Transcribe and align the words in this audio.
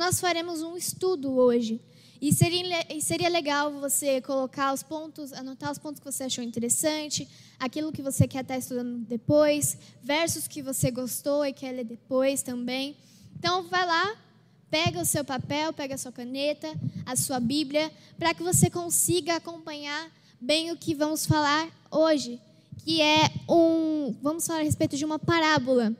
nós 0.00 0.18
faremos 0.18 0.62
um 0.62 0.78
estudo 0.78 1.36
hoje. 1.36 1.78
E 2.22 2.32
seria, 2.32 2.86
e 2.90 3.02
seria 3.02 3.28
legal 3.28 3.70
você 3.70 4.18
colocar 4.22 4.72
os 4.72 4.82
pontos, 4.82 5.30
anotar 5.34 5.70
os 5.70 5.78
pontos 5.78 6.00
que 6.00 6.10
você 6.10 6.24
achou 6.24 6.42
interessante, 6.42 7.28
aquilo 7.58 7.92
que 7.92 8.00
você 8.00 8.26
quer 8.26 8.40
estar 8.40 8.56
estudando 8.56 9.04
depois, 9.06 9.76
versos 10.02 10.48
que 10.48 10.62
você 10.62 10.90
gostou 10.90 11.44
e 11.44 11.52
quer 11.52 11.72
ler 11.72 11.84
depois 11.84 12.42
também. 12.42 12.96
Então, 13.38 13.64
vai 13.64 13.84
lá, 13.84 14.16
pega 14.70 15.02
o 15.02 15.04
seu 15.04 15.22
papel, 15.22 15.70
pega 15.74 15.96
a 15.96 15.98
sua 15.98 16.12
caneta, 16.12 16.68
a 17.04 17.14
sua 17.14 17.38
Bíblia, 17.38 17.92
para 18.18 18.32
que 18.32 18.42
você 18.42 18.70
consiga 18.70 19.36
acompanhar 19.36 20.10
bem 20.40 20.70
o 20.70 20.78
que 20.78 20.94
vamos 20.94 21.26
falar 21.26 21.68
hoje, 21.90 22.40
que 22.84 23.02
é 23.02 23.30
um, 23.46 24.14
vamos 24.22 24.46
falar 24.46 24.60
a 24.60 24.64
respeito 24.64 24.96
de 24.96 25.04
uma 25.04 25.18
parábola. 25.18 25.94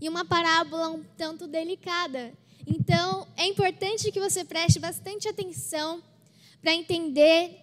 E 0.00 0.08
uma 0.08 0.24
parábola 0.24 0.88
um 0.88 1.02
tanto 1.16 1.46
delicada. 1.46 2.32
Então, 2.66 3.26
é 3.36 3.46
importante 3.46 4.10
que 4.10 4.20
você 4.20 4.44
preste 4.44 4.78
bastante 4.78 5.28
atenção 5.28 6.02
para 6.62 6.72
entender 6.72 7.60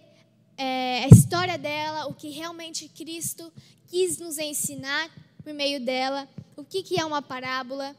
é, 0.56 1.04
a 1.04 1.08
história 1.08 1.58
dela, 1.58 2.06
o 2.06 2.14
que 2.14 2.30
realmente 2.30 2.88
Cristo 2.88 3.52
quis 3.88 4.18
nos 4.18 4.38
ensinar 4.38 5.10
por 5.42 5.52
meio 5.52 5.84
dela, 5.84 6.28
o 6.56 6.64
que, 6.64 6.82
que 6.82 7.00
é 7.00 7.04
uma 7.04 7.20
parábola. 7.20 7.96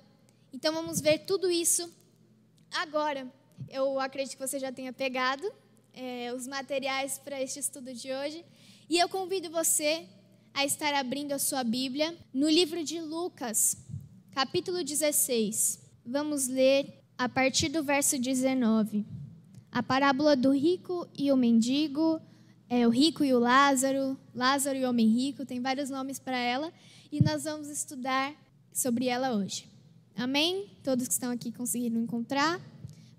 Então, 0.54 0.74
vamos 0.74 1.02
ver 1.02 1.20
tudo 1.20 1.52
isso 1.52 1.92
agora. 2.72 3.28
Eu 3.70 4.00
acredito 4.00 4.38
que 4.38 4.48
você 4.48 4.60
já 4.60 4.72
tenha 4.72 4.94
pegado 4.94 5.52
é, 5.94 6.32
os 6.34 6.48
materiais 6.48 7.20
para 7.20 7.42
este 7.42 7.60
estudo 7.60 7.94
de 7.94 8.14
hoje. 8.14 8.46
E 8.90 8.98
eu 8.98 9.10
convido 9.10 9.50
você 9.50 10.08
a 10.54 10.64
estar 10.64 10.94
abrindo 10.94 11.34
a 11.34 11.40
sua 11.40 11.64
Bíblia 11.64 12.16
no 12.34 12.50
livro 12.50 12.84
de 12.84 13.02
Lucas, 13.02 13.76
capítulo 14.32 14.84
16. 14.84 15.83
Vamos 16.06 16.48
ler 16.50 17.02
a 17.18 17.30
partir 17.30 17.70
do 17.70 17.82
verso 17.82 18.20
19. 18.20 19.06
A 19.72 19.82
parábola 19.82 20.36
do 20.36 20.52
rico 20.52 21.08
e 21.18 21.32
o 21.32 21.38
mendigo, 21.38 22.20
é, 22.70 22.86
o 22.86 22.90
rico 22.90 23.24
e 23.24 23.34
o 23.34 23.40
Lázaro, 23.40 24.18
Lázaro 24.36 24.78
e 24.78 24.84
o 24.84 24.90
homem 24.90 25.08
rico, 25.08 25.46
tem 25.46 25.62
vários 25.62 25.90
nomes 25.90 26.20
para 26.20 26.38
ela, 26.38 26.74
e 27.10 27.24
nós 27.24 27.46
vamos 27.46 27.70
estudar 27.70 28.36
sobre 28.74 29.06
ela 29.06 29.34
hoje. 29.34 29.66
Amém? 30.16 30.68
Todos 30.84 31.08
que 31.08 31.14
estão 31.14 31.32
aqui 31.32 31.52
conseguiram 31.54 32.02
encontrar? 32.02 32.60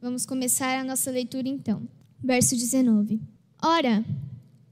Vamos 0.00 0.26
começar 0.26 0.78
a 0.78 0.84
nossa 0.84 1.10
leitura 1.10 1.48
então. 1.48 1.88
Verso 2.22 2.54
19. 2.54 3.18
Ora, 3.62 4.04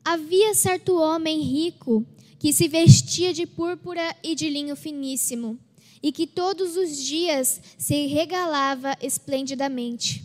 havia 0.05 0.55
certo 0.55 1.01
homem 1.01 1.41
rico 1.41 2.07
que 2.39 2.53
se 2.53 2.69
vestia 2.69 3.33
de 3.33 3.47
púrpura 3.47 4.15
e 4.23 4.35
de 4.35 4.51
linho 4.51 4.77
finíssimo 4.77 5.59
e 6.03 6.11
que 6.11 6.27
todos 6.27 6.77
os 6.77 6.97
dias 6.97 7.61
se 7.79 8.07
regalava 8.07 8.97
esplendidamente. 9.01 10.25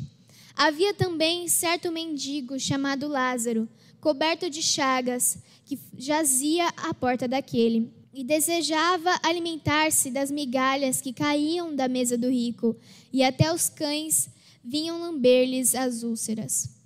Havia 0.55 0.93
também 0.93 1.47
certo 1.47 1.91
mendigo 1.91 2.59
chamado 2.59 3.07
Lázaro, 3.07 3.69
coberto 4.01 4.49
de 4.49 4.63
chagas, 4.63 5.37
que 5.65 5.77
jazia 5.97 6.67
à 6.77 6.93
porta 6.93 7.27
daquele, 7.27 7.91
e 8.13 8.23
desejava 8.23 9.19
alimentar-se 9.21 10.09
das 10.09 10.31
migalhas 10.31 10.99
que 10.99 11.13
caíam 11.13 11.75
da 11.75 11.87
mesa 11.87 12.17
do 12.17 12.29
rico, 12.29 12.75
e 13.13 13.23
até 13.23 13.53
os 13.53 13.69
cães 13.69 14.29
vinham 14.63 14.99
lamber-lhes 14.99 15.75
as 15.75 16.01
úlceras. 16.01 16.76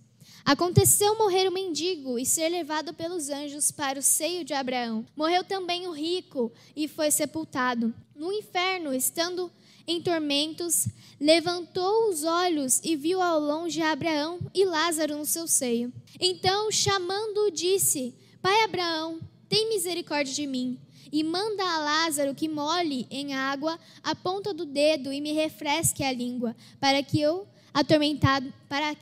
Aconteceu 0.44 1.18
morrer 1.18 1.48
o 1.48 1.52
mendigo 1.52 2.18
e 2.18 2.26
ser 2.26 2.50
levado 2.50 2.94
pelos 2.94 3.30
anjos 3.30 3.72
para 3.72 4.00
o 4.00 4.02
seio 4.02 4.44
de 4.44 4.54
Abraão. 4.54 5.06
Morreu 5.16 5.44
também 5.44 5.88
o 5.88 5.92
rico 5.92 6.52
e 6.76 6.88
foi 6.88 7.12
sepultado. 7.12 7.94
No 8.16 8.34
inferno, 8.34 8.94
estando 8.94 9.52
em 9.88 10.02
tormentos, 10.02 10.88
levantou 11.20 12.10
os 12.10 12.24
olhos 12.24 12.80
e 12.84 12.96
viu 12.96 13.22
ao 13.22 13.40
longe 13.40 13.82
Abraão 13.82 14.40
e 14.54 14.66
Lázaro 14.66 15.18
no 15.18 15.26
seu 15.26 15.48
seio. 15.48 15.94
Então, 16.20 16.72
chamando-o, 16.72 17.52
disse: 17.52 18.16
Pai 18.42 18.64
Abraão, 18.64 19.20
tem 19.48 19.70
misericórdia 19.70 20.34
de 20.34 20.48
mim 20.48 20.80
e 21.12 21.24
manda 21.24 21.64
a 21.64 21.80
Lázaro 21.80 22.34
que 22.34 22.48
molhe 22.48 23.06
em 23.12 23.34
água 23.34 23.78
a 24.02 24.16
ponta 24.16 24.54
do 24.54 24.66
dedo 24.66 25.12
e 25.12 25.20
me 25.20 25.34
refresque 25.34 26.04
a 26.04 26.12
língua, 26.12 26.56
para 26.80 27.04
que 27.04 27.20
eu 27.20 27.48
atormentado 27.74 28.52
para 28.70 28.96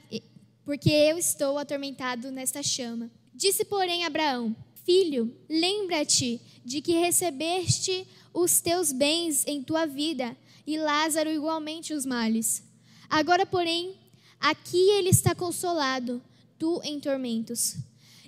porque 0.69 0.91
eu 0.91 1.18
estou 1.18 1.57
atormentado 1.57 2.30
nesta 2.30 2.62
chama. 2.62 3.09
Disse, 3.34 3.66
porém, 3.66 4.06
Abraão: 4.06 4.56
Filho, 4.85 5.35
lembra-te 5.50 6.40
de 6.63 6.80
que 6.80 6.91
recebeste 6.91 8.06
os 8.31 8.62
teus 8.62 8.91
bens 8.91 9.44
em 9.47 9.63
tua 9.63 9.88
vida, 9.88 10.38
e 10.68 10.78
Lázaro 10.78 11.31
igualmente 11.31 11.91
os 11.91 12.06
males. 12.06 12.62
Agora, 13.09 13.47
porém, 13.47 13.96
aqui 14.40 14.91
ele 14.91 15.09
está 15.09 15.34
consolado, 15.34 16.22
tu 16.59 16.79
em 16.84 17.00
tormentos. 17.00 17.75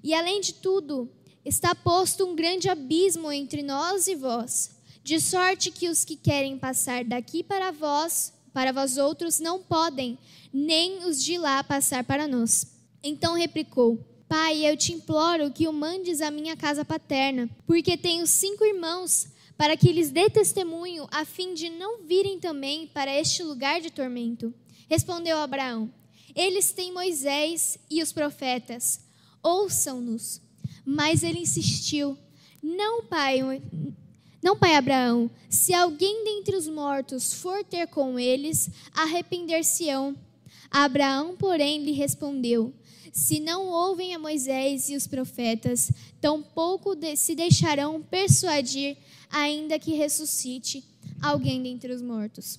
E 0.03 0.11
além 0.11 0.41
de 0.41 0.55
tudo, 0.55 1.11
está 1.45 1.75
posto 1.75 2.25
um 2.25 2.35
grande 2.35 2.67
abismo 2.67 3.31
entre 3.31 3.61
nós 3.61 4.07
e 4.07 4.15
vós, 4.15 4.71
de 5.03 5.21
sorte 5.21 5.69
que 5.69 5.89
os 5.89 6.03
que 6.03 6.15
querem 6.15 6.57
passar 6.57 7.05
daqui 7.05 7.43
para 7.43 7.69
vós, 7.69 8.33
para 8.51 8.71
vós 8.71 8.97
outros, 8.97 9.39
não 9.39 9.61
podem, 9.61 10.17
nem 10.53 11.05
os 11.05 11.23
de 11.23 11.37
lá 11.37 11.63
passar 11.63 12.03
para 12.03 12.27
nós. 12.27 12.67
Então 13.03 13.33
replicou: 13.33 13.99
Pai, 14.27 14.65
eu 14.65 14.77
te 14.77 14.93
imploro 14.93 15.51
que 15.51 15.67
o 15.67 15.73
mandes 15.73 16.21
à 16.21 16.31
minha 16.31 16.55
casa 16.55 16.85
paterna, 16.85 17.49
porque 17.65 17.97
tenho 17.97 18.25
cinco 18.25 18.63
irmãos, 18.63 19.27
para 19.57 19.75
que 19.75 19.91
lhes 19.91 20.09
dê 20.09 20.29
testemunho, 20.29 21.07
a 21.11 21.25
fim 21.25 21.53
de 21.53 21.69
não 21.69 22.03
virem 22.03 22.39
também 22.39 22.87
para 22.87 23.13
este 23.13 23.43
lugar 23.43 23.81
de 23.81 23.91
tormento. 23.91 24.53
Respondeu 24.89 25.37
Abraão: 25.37 25.91
Eles 26.35 26.71
têm 26.71 26.93
Moisés 26.93 27.77
e 27.89 28.01
os 28.01 28.11
profetas, 28.11 29.01
ouçam-nos. 29.43 30.41
Mas 30.85 31.23
ele 31.23 31.39
insistiu: 31.39 32.17
Não, 32.61 33.03
pai, 33.03 33.41
não, 34.41 34.57
pai 34.57 34.75
Abraão, 34.75 35.29
se 35.49 35.73
alguém 35.73 36.23
dentre 36.23 36.55
os 36.55 36.67
mortos 36.67 37.31
for 37.31 37.63
ter 37.63 37.87
com 37.87 38.17
eles, 38.17 38.69
arrepender-se-ão. 38.93 40.15
Abraão, 40.71 41.35
porém, 41.35 41.83
lhe 41.83 41.91
respondeu: 41.91 42.73
Se 43.11 43.41
não 43.41 43.67
ouvem 43.67 44.15
a 44.15 44.19
Moisés 44.19 44.89
e 44.89 44.95
os 44.95 45.05
profetas, 45.05 45.91
tampouco 46.21 46.95
se 47.17 47.35
deixarão 47.35 48.01
persuadir, 48.01 48.95
ainda 49.29 49.77
que 49.77 49.93
ressuscite 49.93 50.81
alguém 51.21 51.61
dentre 51.61 51.93
os 51.93 52.01
mortos. 52.01 52.57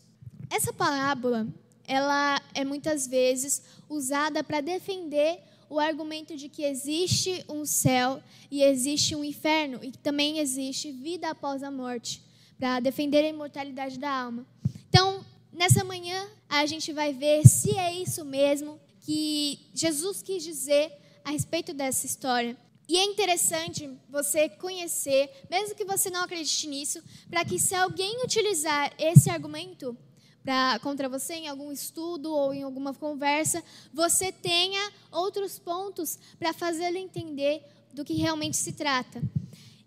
Essa 0.50 0.72
parábola, 0.72 1.48
ela 1.84 2.38
é 2.54 2.62
muitas 2.62 3.06
vezes 3.06 3.62
usada 3.88 4.44
para 4.44 4.60
defender 4.60 5.40
o 5.70 5.80
argumento 5.80 6.36
de 6.36 6.50
que 6.50 6.64
existe 6.64 7.42
um 7.48 7.64
céu 7.64 8.22
e 8.50 8.62
existe 8.62 9.16
um 9.16 9.24
inferno 9.24 9.80
e 9.82 9.90
que 9.90 9.96
também 9.96 10.38
existe 10.38 10.92
vida 10.92 11.30
após 11.30 11.62
a 11.62 11.70
morte, 11.70 12.22
para 12.58 12.78
defender 12.78 13.24
a 13.24 13.28
imortalidade 13.28 13.98
da 13.98 14.10
alma. 14.10 14.46
Então, 14.90 15.24
nessa 15.52 15.84
manhã, 15.84 16.28
a 16.48 16.66
gente 16.66 16.92
vai 16.92 17.12
ver 17.12 17.46
se 17.46 17.76
é 17.76 17.94
isso 17.94 18.24
mesmo 18.24 18.80
que 19.00 19.70
Jesus 19.74 20.22
quis 20.22 20.42
dizer 20.42 20.92
a 21.24 21.30
respeito 21.30 21.72
dessa 21.72 22.06
história. 22.06 22.56
E 22.88 22.96
é 22.96 23.04
interessante 23.04 23.88
você 24.08 24.48
conhecer, 24.48 25.30
mesmo 25.48 25.74
que 25.74 25.84
você 25.84 26.10
não 26.10 26.24
acredite 26.24 26.66
nisso, 26.66 27.02
para 27.30 27.44
que 27.44 27.58
se 27.58 27.74
alguém 27.74 28.22
utilizar 28.24 28.92
esse 28.98 29.30
argumento 29.30 29.96
pra, 30.42 30.78
contra 30.80 31.08
você 31.08 31.34
em 31.34 31.48
algum 31.48 31.70
estudo 31.70 32.34
ou 32.34 32.52
em 32.52 32.62
alguma 32.62 32.92
conversa, 32.92 33.62
você 33.92 34.32
tenha 34.32 34.92
outros 35.10 35.58
pontos 35.58 36.18
para 36.38 36.52
fazê-lo 36.52 36.96
entender 36.96 37.62
do 37.92 38.04
que 38.04 38.14
realmente 38.14 38.56
se 38.56 38.72
trata. 38.72 39.22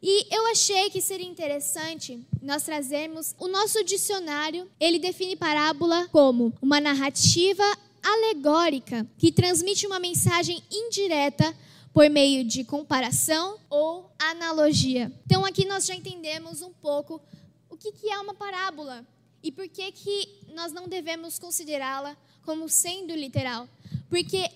E 0.08 0.28
eu 0.30 0.46
achei 0.46 0.92
que 0.92 1.02
seria 1.02 1.28
interessante 1.28 2.24
nós 2.40 2.62
trazermos 2.62 3.34
o 3.40 3.48
nosso 3.48 3.84
dicionário. 3.84 4.70
Ele 4.80 5.00
define 5.00 5.36
parábola 5.36 6.08
como 6.12 6.54
uma 6.62 6.80
narrativa 6.80 7.64
alegórica 8.04 9.08
que 9.18 9.32
transmite 9.32 9.88
uma 9.88 9.98
mensagem 9.98 10.62
indireta 10.72 11.58
por 11.92 12.08
meio 12.08 12.44
de 12.44 12.64
comparação 12.64 13.58
ou 13.68 14.12
analogia. 14.20 15.12
Então 15.26 15.44
aqui 15.44 15.66
nós 15.66 15.88
já 15.88 15.96
entendemos 15.96 16.62
um 16.62 16.72
pouco 16.72 17.20
o 17.68 17.76
que, 17.76 17.92
é 18.08 18.20
uma 18.20 18.36
parábola 18.36 19.04
e 19.42 19.52
por 19.52 19.68
que, 19.68 19.92
que 19.92 20.30
nós 20.54 20.72
não 20.72 20.88
devemos 20.88 21.40
considerá-la 21.40 22.16
como 22.44 22.70
sendo 22.70 23.16
literal. 23.16 23.68
Porque 24.08 24.52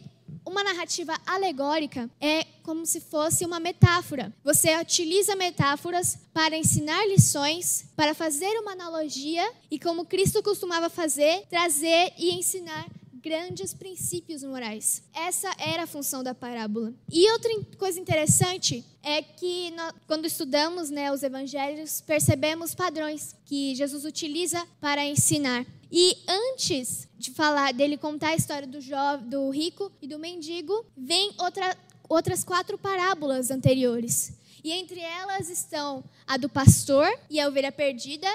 uma 0.46 0.64
narrativa 0.64 1.16
alegórica 1.26 2.10
é 2.20 2.46
como 2.64 2.86
se 2.86 3.02
fosse 3.02 3.46
uma 3.46 3.60
metáfora. 3.60 4.34
Você 4.44 4.76
utiliza 4.78 5.36
metáforas 5.36 6.18
para 6.34 6.58
ensinar 6.58 7.08
lições, 7.08 7.86
para 7.96 8.14
fazer 8.14 8.60
uma 8.60 8.74
analogia 8.74 9.48
e, 9.72 9.80
como 9.80 10.06
Cristo 10.06 10.44
costumava 10.44 10.90
fazer, 10.90 11.46
trazer 11.50 12.14
e 12.18 12.32
ensinar 12.36 12.86
grandes 13.22 13.74
princípios 13.74 14.44
morais. 14.44 15.04
Essa 15.14 15.52
era 15.58 15.84
a 15.84 15.88
função 15.88 16.24
da 16.24 16.34
parábola. 16.34 16.94
E 17.12 17.30
outra 17.32 17.52
coisa 17.78 18.00
interessante 18.00 18.84
é 19.04 19.22
que 19.22 19.72
nós, 19.72 19.94
quando 20.08 20.26
estudamos 20.26 20.90
né, 20.90 21.12
os 21.12 21.24
evangelhos, 21.24 22.02
percebemos 22.02 22.76
padrões 22.76 23.36
que 23.46 23.76
Jesus 23.76 24.06
utiliza 24.06 24.66
para 24.80 25.06
ensinar. 25.06 25.66
E 25.92 26.18
antes 26.28 27.08
de 27.18 27.32
falar 27.32 27.74
dele 27.74 27.98
contar 27.98 28.30
a 28.30 28.36
história 28.36 28.68
do, 28.68 28.80
do 29.28 29.50
rico 29.50 29.92
e 30.02 30.08
do 30.08 30.20
mendigo, 30.20 30.86
vem 30.96 31.34
outra, 31.40 31.76
outras 32.08 32.44
quatro 32.44 32.78
parábolas 32.78 33.50
anteriores. 33.50 34.34
E 34.64 34.72
entre 34.72 35.00
elas 35.00 35.50
estão 35.50 36.04
a 36.28 36.38
do 36.38 36.50
pastor 36.50 37.08
e 37.30 37.40
a 37.40 37.48
ovelha 37.48 37.72
perdida 37.72 38.28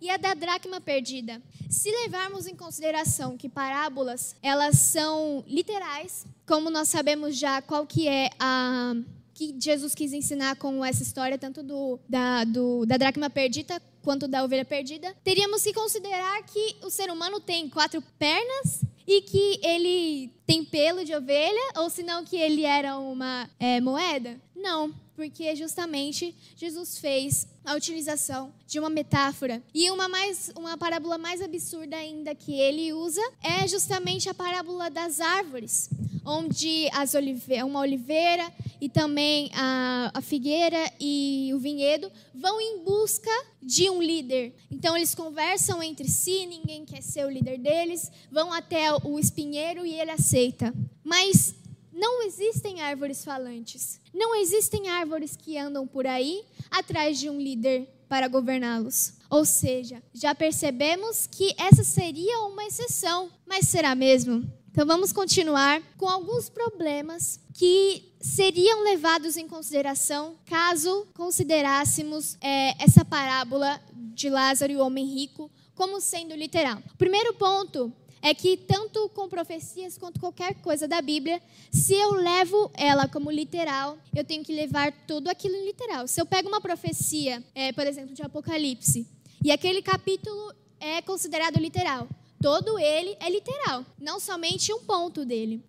e 0.00 0.10
a 0.10 0.16
da 0.16 0.34
dracma 0.34 0.80
perdida. 0.80 1.42
Se 1.68 1.90
levarmos 1.90 2.46
em 2.46 2.56
consideração 2.56 3.36
que 3.36 3.48
parábolas, 3.48 4.34
elas 4.42 4.78
são 4.78 5.44
literais, 5.46 6.26
como 6.46 6.70
nós 6.70 6.88
sabemos 6.88 7.36
já 7.36 7.60
qual 7.62 7.86
que 7.86 8.08
é 8.08 8.30
a 8.38 8.94
que 9.40 9.56
Jesus 9.58 9.94
quis 9.94 10.12
ensinar 10.12 10.56
com 10.56 10.84
essa 10.84 11.02
história, 11.02 11.38
tanto 11.38 11.62
do, 11.62 11.98
da, 12.06 12.44
do, 12.44 12.84
da 12.84 12.98
dracma 12.98 13.30
perdida 13.30 13.80
quanto 14.02 14.28
da 14.28 14.44
ovelha 14.44 14.66
perdida, 14.66 15.16
teríamos 15.24 15.62
que 15.62 15.72
considerar 15.72 16.42
que 16.42 16.76
o 16.82 16.90
ser 16.90 17.10
humano 17.10 17.40
tem 17.40 17.68
quatro 17.68 18.02
pernas 18.18 18.84
e 19.06 19.22
que 19.22 19.60
ele 19.62 20.30
tem 20.46 20.64
pelo 20.64 21.04
de 21.04 21.14
ovelha, 21.14 21.72
ou 21.76 21.88
senão 21.88 22.24
que 22.24 22.36
ele 22.36 22.64
era 22.64 22.98
uma 22.98 23.48
é, 23.58 23.80
moeda? 23.80 24.38
Não, 24.54 24.94
porque 25.14 25.54
justamente 25.54 26.34
Jesus 26.56 26.98
fez 26.98 27.46
a 27.64 27.74
utilização 27.74 28.52
de 28.66 28.78
uma 28.78 28.88
metáfora. 28.88 29.62
E 29.74 29.90
uma, 29.90 30.08
mais, 30.08 30.50
uma 30.56 30.76
parábola 30.76 31.18
mais 31.18 31.42
absurda 31.42 31.96
ainda 31.96 32.34
que 32.34 32.52
ele 32.52 32.92
usa 32.92 33.22
é 33.42 33.66
justamente 33.68 34.28
a 34.28 34.34
parábola 34.34 34.90
das 34.90 35.20
árvores, 35.20 35.90
onde 36.24 36.88
as 36.92 37.14
olive 37.14 37.62
uma 37.62 37.80
oliveira 37.80 38.50
e 38.80 38.88
também 38.88 39.50
a, 39.54 40.10
a 40.14 40.20
figueira 40.22 40.90
e 40.98 41.50
o 41.54 41.58
vinhedo 41.58 42.10
vão 42.34 42.60
em 42.60 42.82
busca 42.82 43.30
de 43.62 43.90
um 43.90 44.02
líder. 44.02 44.54
Então 44.70 44.96
eles 44.96 45.14
conversam 45.14 45.82
entre 45.82 46.08
si, 46.08 46.46
ninguém 46.46 46.84
quer 46.86 47.02
ser 47.02 47.26
o 47.26 47.30
líder 47.30 47.58
deles, 47.58 48.10
vão 48.32 48.52
até 48.52 48.92
o 49.04 49.18
espinheiro 49.18 49.84
e 49.84 49.92
ele 49.92 50.10
aceita. 50.10 50.72
Mas 51.04 51.54
não 51.92 52.22
existem 52.22 52.80
árvores 52.80 53.24
falantes. 53.24 54.00
Não 54.12 54.34
existem 54.34 54.88
árvores 54.88 55.36
que 55.36 55.58
andam 55.58 55.86
por 55.86 56.06
aí 56.06 56.44
atrás 56.70 57.18
de 57.18 57.28
um 57.28 57.40
líder 57.40 57.88
para 58.08 58.28
governá-los. 58.28 59.14
Ou 59.30 59.44
seja, 59.44 60.02
já 60.12 60.34
percebemos 60.34 61.26
que 61.26 61.54
essa 61.56 61.84
seria 61.84 62.40
uma 62.40 62.64
exceção, 62.64 63.30
mas 63.46 63.68
será 63.68 63.94
mesmo? 63.94 64.44
Então 64.70 64.86
vamos 64.86 65.12
continuar 65.12 65.82
com 65.96 66.08
alguns 66.08 66.48
problemas 66.48 67.40
que 67.54 68.14
seriam 68.20 68.82
levados 68.82 69.36
em 69.36 69.48
consideração 69.48 70.36
caso 70.46 71.06
considerássemos 71.14 72.36
é, 72.40 72.82
essa 72.82 73.04
parábola 73.04 73.80
de 73.92 74.28
Lázaro 74.30 74.72
e 74.72 74.76
o 74.76 74.84
homem 74.84 75.06
rico 75.06 75.50
como 75.74 76.00
sendo 76.00 76.34
literal. 76.34 76.78
O 76.92 76.96
primeiro 76.96 77.34
ponto 77.34 77.92
é 78.22 78.34
que 78.34 78.56
tanto 78.56 79.08
com 79.10 79.28
profecias 79.28 79.96
quanto 79.96 80.20
qualquer 80.20 80.54
coisa 80.56 80.86
da 80.86 81.00
Bíblia, 81.00 81.40
se 81.70 81.94
eu 81.94 82.12
levo 82.12 82.70
ela 82.74 83.08
como 83.08 83.30
literal, 83.30 83.98
eu 84.14 84.24
tenho 84.24 84.44
que 84.44 84.52
levar 84.52 84.92
tudo 85.06 85.28
aquilo 85.28 85.54
em 85.54 85.64
literal. 85.64 86.06
Se 86.06 86.20
eu 86.20 86.26
pego 86.26 86.48
uma 86.48 86.60
profecia, 86.60 87.42
é, 87.54 87.72
por 87.72 87.86
exemplo, 87.86 88.14
de 88.14 88.22
Apocalipse, 88.22 89.06
e 89.42 89.50
aquele 89.50 89.80
capítulo 89.80 90.52
é 90.78 91.00
considerado 91.00 91.58
literal, 91.58 92.08
todo 92.42 92.78
ele 92.78 93.16
é 93.20 93.30
literal, 93.30 93.84
não 93.98 94.20
somente 94.20 94.72
um 94.72 94.80
ponto 94.80 95.24
dele. 95.24 95.64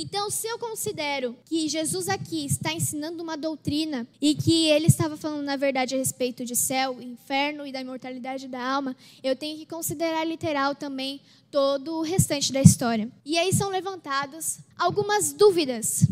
Então, 0.00 0.30
se 0.30 0.46
eu 0.46 0.60
considero 0.60 1.36
que 1.44 1.68
Jesus 1.68 2.08
aqui 2.08 2.46
está 2.46 2.72
ensinando 2.72 3.20
uma 3.20 3.36
doutrina 3.36 4.06
e 4.20 4.32
que 4.32 4.66
ele 4.66 4.86
estava 4.86 5.16
falando, 5.16 5.42
na 5.42 5.56
verdade, 5.56 5.96
a 5.96 5.98
respeito 5.98 6.44
de 6.44 6.54
céu, 6.54 7.02
inferno 7.02 7.66
e 7.66 7.72
da 7.72 7.80
imortalidade 7.80 8.46
da 8.46 8.64
alma, 8.64 8.96
eu 9.24 9.34
tenho 9.34 9.58
que 9.58 9.66
considerar 9.66 10.24
literal 10.24 10.76
também 10.76 11.20
todo 11.50 11.96
o 11.96 12.02
restante 12.02 12.52
da 12.52 12.62
história. 12.62 13.10
E 13.24 13.36
aí 13.36 13.52
são 13.52 13.70
levantadas 13.70 14.60
algumas 14.78 15.32
dúvidas. 15.32 16.06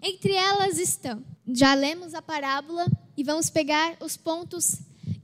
Entre 0.00 0.32
elas 0.34 0.78
estão: 0.78 1.20
já 1.52 1.74
lemos 1.74 2.14
a 2.14 2.22
parábola 2.22 2.86
e 3.16 3.24
vamos 3.24 3.50
pegar 3.50 3.96
os 3.98 4.16
pontos 4.16 4.76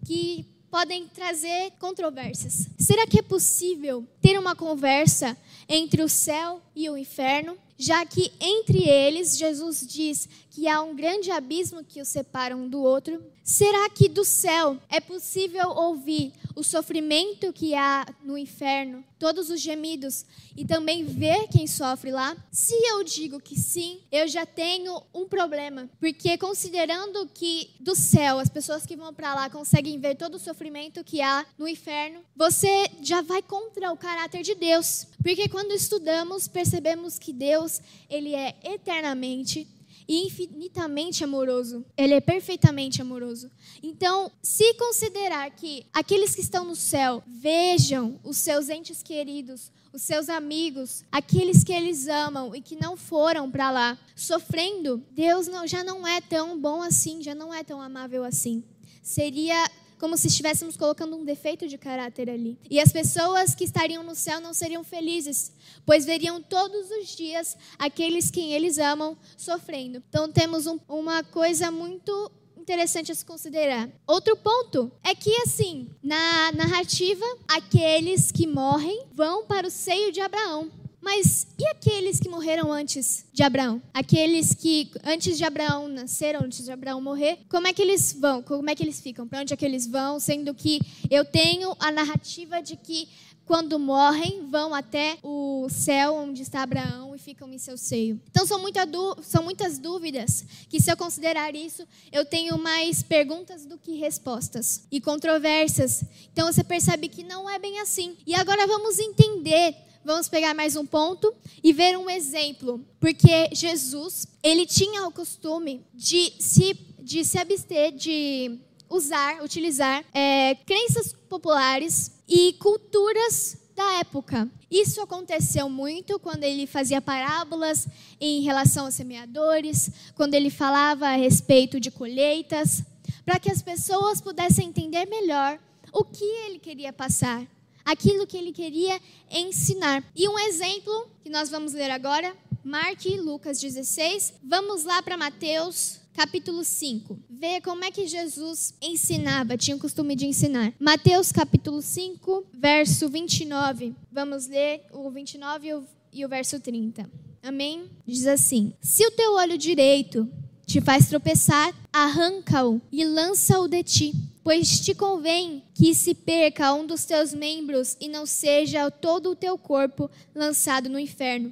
que 0.04 0.44
podem 0.76 1.08
trazer 1.08 1.72
controvérsias. 1.78 2.68
Será 2.78 3.06
que 3.06 3.20
é 3.20 3.22
possível 3.22 4.06
ter 4.20 4.38
uma 4.38 4.54
conversa 4.54 5.34
entre 5.66 6.02
o 6.02 6.08
céu 6.08 6.60
e 6.74 6.90
o 6.90 6.98
inferno? 6.98 7.56
já 7.78 8.04
que 8.06 8.32
entre 8.40 8.88
eles 8.88 9.36
Jesus 9.36 9.86
diz 9.86 10.28
que 10.50 10.66
há 10.66 10.82
um 10.82 10.96
grande 10.96 11.30
abismo 11.30 11.84
que 11.84 12.00
os 12.00 12.08
separa 12.08 12.56
um 12.56 12.68
do 12.68 12.80
outro? 12.82 13.22
Será 13.44 13.88
que 13.90 14.08
do 14.08 14.24
céu 14.24 14.78
é 14.88 14.98
possível 14.98 15.68
ouvir 15.70 16.32
o 16.56 16.64
sofrimento 16.64 17.52
que 17.52 17.74
há 17.74 18.06
no 18.24 18.36
inferno, 18.36 19.04
todos 19.18 19.50
os 19.50 19.60
gemidos 19.60 20.24
e 20.56 20.64
também 20.64 21.04
ver 21.04 21.48
quem 21.48 21.66
sofre 21.66 22.10
lá? 22.10 22.34
Se 22.50 22.74
eu 22.74 23.04
digo 23.04 23.38
que 23.38 23.54
sim, 23.54 24.00
eu 24.10 24.26
já 24.26 24.46
tenho 24.46 25.02
um 25.14 25.28
problema, 25.28 25.88
porque 26.00 26.38
considerando 26.38 27.28
que 27.34 27.70
do 27.78 27.94
céu 27.94 28.38
as 28.38 28.48
pessoas 28.48 28.86
que 28.86 28.96
vão 28.96 29.12
para 29.12 29.34
lá 29.34 29.50
conseguem 29.50 30.00
ver 30.00 30.16
todo 30.16 30.36
o 30.36 30.40
sofrimento 30.40 31.04
que 31.04 31.20
há 31.20 31.44
no 31.58 31.68
inferno, 31.68 32.20
você 32.34 32.90
já 33.02 33.20
vai 33.20 33.42
contra 33.42 33.92
o 33.92 33.96
caráter 33.96 34.42
de 34.42 34.54
Deus. 34.54 35.06
Porque 35.22 35.48
quando 35.48 35.72
estudamos, 35.72 36.48
percebemos 36.48 37.18
que 37.18 37.32
Deus, 37.32 37.80
ele 38.08 38.34
é 38.34 38.56
eternamente 38.64 39.68
e 40.08 40.26
infinitamente 40.26 41.24
amoroso. 41.24 41.84
Ele 41.96 42.14
é 42.14 42.20
perfeitamente 42.20 43.02
amoroso. 43.02 43.50
Então, 43.82 44.30
se 44.42 44.74
considerar 44.74 45.50
que 45.50 45.86
aqueles 45.92 46.34
que 46.34 46.40
estão 46.40 46.64
no 46.64 46.76
céu 46.76 47.22
vejam 47.26 48.20
os 48.22 48.36
seus 48.36 48.68
entes 48.68 49.02
queridos, 49.02 49.70
os 49.92 50.02
seus 50.02 50.28
amigos, 50.28 51.04
aqueles 51.10 51.64
que 51.64 51.72
eles 51.72 52.06
amam 52.06 52.54
e 52.54 52.60
que 52.60 52.76
não 52.76 52.96
foram 52.96 53.50
para 53.50 53.70
lá 53.70 53.98
sofrendo, 54.14 55.02
Deus 55.10 55.46
não, 55.46 55.66
já 55.66 55.82
não 55.82 56.06
é 56.06 56.20
tão 56.20 56.58
bom 56.60 56.82
assim, 56.82 57.22
já 57.22 57.34
não 57.34 57.52
é 57.52 57.64
tão 57.64 57.80
amável 57.80 58.22
assim. 58.22 58.62
Seria 59.02 59.70
como 59.98 60.16
se 60.16 60.28
estivéssemos 60.28 60.76
colocando 60.76 61.16
um 61.16 61.24
defeito 61.24 61.66
de 61.66 61.78
caráter 61.78 62.30
ali. 62.30 62.58
E 62.70 62.80
as 62.80 62.92
pessoas 62.92 63.54
que 63.54 63.64
estariam 63.64 64.02
no 64.02 64.14
céu 64.14 64.40
não 64.40 64.52
seriam 64.52 64.84
felizes, 64.84 65.52
pois 65.84 66.04
veriam 66.04 66.42
todos 66.42 66.90
os 66.90 67.16
dias 67.16 67.56
aqueles 67.78 68.30
que 68.30 68.52
eles 68.52 68.78
amam 68.78 69.16
sofrendo. 69.36 70.02
Então 70.08 70.30
temos 70.30 70.66
um, 70.66 70.78
uma 70.88 71.22
coisa 71.22 71.70
muito 71.70 72.30
interessante 72.56 73.12
a 73.12 73.14
se 73.14 73.24
considerar. 73.24 73.88
Outro 74.06 74.36
ponto 74.36 74.90
é 75.04 75.14
que, 75.14 75.34
assim, 75.42 75.88
na 76.02 76.50
narrativa, 76.52 77.24
aqueles 77.46 78.32
que 78.32 78.46
morrem 78.46 79.06
vão 79.12 79.46
para 79.46 79.68
o 79.68 79.70
seio 79.70 80.10
de 80.10 80.20
Abraão. 80.20 80.70
Mas 81.06 81.46
e 81.56 81.64
aqueles 81.68 82.18
que 82.18 82.28
morreram 82.28 82.72
antes 82.72 83.26
de 83.32 83.44
Abraão? 83.44 83.80
Aqueles 83.94 84.52
que 84.52 84.90
antes 85.04 85.38
de 85.38 85.44
Abraão 85.44 85.86
nasceram, 85.86 86.40
antes 86.42 86.64
de 86.64 86.72
Abraão 86.72 87.00
morrer, 87.00 87.38
como 87.48 87.68
é 87.68 87.72
que 87.72 87.80
eles 87.80 88.12
vão? 88.12 88.42
Como 88.42 88.68
é 88.68 88.74
que 88.74 88.82
eles 88.82 88.98
ficam? 88.98 89.24
Para 89.28 89.42
onde 89.42 89.54
é 89.54 89.56
que 89.56 89.64
eles 89.64 89.86
vão? 89.86 90.18
Sendo 90.18 90.52
que 90.52 90.80
eu 91.08 91.24
tenho 91.24 91.76
a 91.78 91.92
narrativa 91.92 92.60
de 92.60 92.74
que 92.74 93.08
quando 93.44 93.78
morrem, 93.78 94.48
vão 94.50 94.74
até 94.74 95.18
o 95.22 95.68
céu 95.70 96.16
onde 96.16 96.42
está 96.42 96.64
Abraão 96.64 97.14
e 97.14 97.18
ficam 97.20 97.52
em 97.52 97.58
seu 97.58 97.78
seio. 97.78 98.20
Então, 98.28 98.44
são, 98.44 98.60
muita 98.60 98.80
são 99.22 99.44
muitas 99.44 99.78
dúvidas 99.78 100.44
que, 100.68 100.82
se 100.82 100.90
eu 100.90 100.96
considerar 100.96 101.54
isso, 101.54 101.86
eu 102.10 102.24
tenho 102.24 102.58
mais 102.58 103.04
perguntas 103.04 103.64
do 103.64 103.78
que 103.78 103.94
respostas 103.94 104.82
e 104.90 105.00
controvérsias. 105.00 106.02
Então, 106.32 106.52
você 106.52 106.64
percebe 106.64 107.08
que 107.08 107.22
não 107.22 107.48
é 107.48 107.56
bem 107.60 107.78
assim. 107.78 108.16
E 108.26 108.34
agora 108.34 108.66
vamos 108.66 108.98
entender 108.98 109.76
vamos 110.06 110.28
pegar 110.28 110.54
mais 110.54 110.76
um 110.76 110.86
ponto 110.86 111.34
e 111.62 111.72
ver 111.72 111.98
um 111.98 112.08
exemplo. 112.08 112.80
Porque 113.00 113.50
Jesus, 113.52 114.28
ele 114.40 114.64
tinha 114.64 115.04
o 115.04 115.10
costume 115.10 115.84
de 115.92 116.32
se, 116.38 116.74
de 117.00 117.24
se 117.24 117.36
abster 117.36 117.90
de 117.92 118.56
usar, 118.88 119.42
utilizar 119.42 120.04
é, 120.14 120.54
crenças 120.64 121.12
populares 121.12 122.12
e 122.28 122.52
culturas 122.52 123.58
da 123.74 123.94
época. 123.94 124.48
Isso 124.70 125.00
aconteceu 125.00 125.68
muito 125.68 126.20
quando 126.20 126.44
ele 126.44 126.68
fazia 126.68 127.00
parábolas 127.00 127.88
em 128.20 128.42
relação 128.42 128.84
aos 128.84 128.94
semeadores, 128.94 129.90
quando 130.14 130.34
ele 130.34 130.50
falava 130.50 131.08
a 131.08 131.16
respeito 131.16 131.80
de 131.80 131.90
colheitas, 131.90 132.84
para 133.24 133.40
que 133.40 133.50
as 133.50 133.60
pessoas 133.60 134.20
pudessem 134.20 134.68
entender 134.68 135.04
melhor 135.06 135.58
o 135.92 136.04
que 136.04 136.24
ele 136.24 136.60
queria 136.60 136.92
passar 136.92 137.44
aquilo 137.86 138.26
que 138.26 138.36
ele 138.36 138.52
queria 138.52 139.00
ensinar. 139.30 140.04
E 140.14 140.28
um 140.28 140.38
exemplo 140.38 141.08
que 141.22 141.30
nós 141.30 141.48
vamos 141.48 141.72
ler 141.72 141.90
agora, 141.90 142.36
Mark 142.62 143.02
Lucas 143.22 143.58
16. 143.58 144.34
Vamos 144.42 144.84
lá 144.84 145.00
para 145.00 145.16
Mateus 145.16 146.00
capítulo 146.12 146.64
5. 146.64 147.18
Vê 147.30 147.60
como 147.60 147.84
é 147.84 147.90
que 147.90 148.06
Jesus 148.06 148.74
ensinava, 148.80 149.56
tinha 149.56 149.76
o 149.76 149.80
costume 149.80 150.16
de 150.16 150.26
ensinar. 150.26 150.72
Mateus, 150.80 151.30
capítulo 151.30 151.80
5, 151.80 152.46
verso 152.54 153.08
29. 153.08 153.94
Vamos 154.10 154.46
ler 154.46 154.82
o 154.92 155.10
29 155.10 155.68
e 155.68 155.96
e 156.16 156.24
o 156.24 156.28
verso 156.28 156.58
30. 156.58 157.08
Amém? 157.42 157.90
Diz 158.06 158.26
assim: 158.26 158.72
Se 158.80 159.06
o 159.06 159.10
teu 159.10 159.34
olho 159.34 159.58
direito 159.58 160.28
te 160.64 160.80
faz 160.80 161.08
tropeçar, 161.08 161.74
arranca-o 161.92 162.80
e 162.90 163.04
lança-o 163.04 163.68
de 163.68 163.82
ti. 163.82 164.14
Pois 164.46 164.78
te 164.78 164.94
convém 164.94 165.60
que 165.74 165.92
se 165.92 166.14
perca 166.14 166.72
um 166.72 166.86
dos 166.86 167.04
teus 167.04 167.34
membros 167.34 167.96
e 168.00 168.08
não 168.08 168.24
seja 168.24 168.88
todo 168.92 169.32
o 169.32 169.34
teu 169.34 169.58
corpo 169.58 170.08
lançado 170.32 170.88
no 170.88 171.00
inferno. 171.00 171.50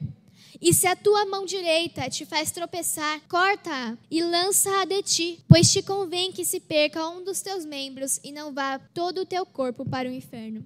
E 0.61 0.73
se 0.73 0.87
a 0.87 0.95
tua 0.95 1.27
mão 1.27 1.45
direita 1.45 2.09
te 2.09 2.25
faz 2.25 2.53
tropeçar, 2.53 3.21
corta-a 3.29 3.99
e 4.09 4.23
lança-a 4.23 4.85
de 4.85 5.03
ti, 5.03 5.41
pois 5.49 5.73
te 5.73 5.83
convém 5.83 6.31
que 6.31 6.45
se 6.45 6.61
perca 6.61 7.09
um 7.09 7.25
dos 7.25 7.41
teus 7.41 7.65
membros 7.65 8.21
e 8.23 8.31
não 8.31 8.55
vá 8.55 8.79
todo 8.79 9.23
o 9.23 9.27
teu 9.27 9.45
corpo 9.45 9.85
para 9.85 10.09
o 10.09 10.13
inferno. 10.13 10.65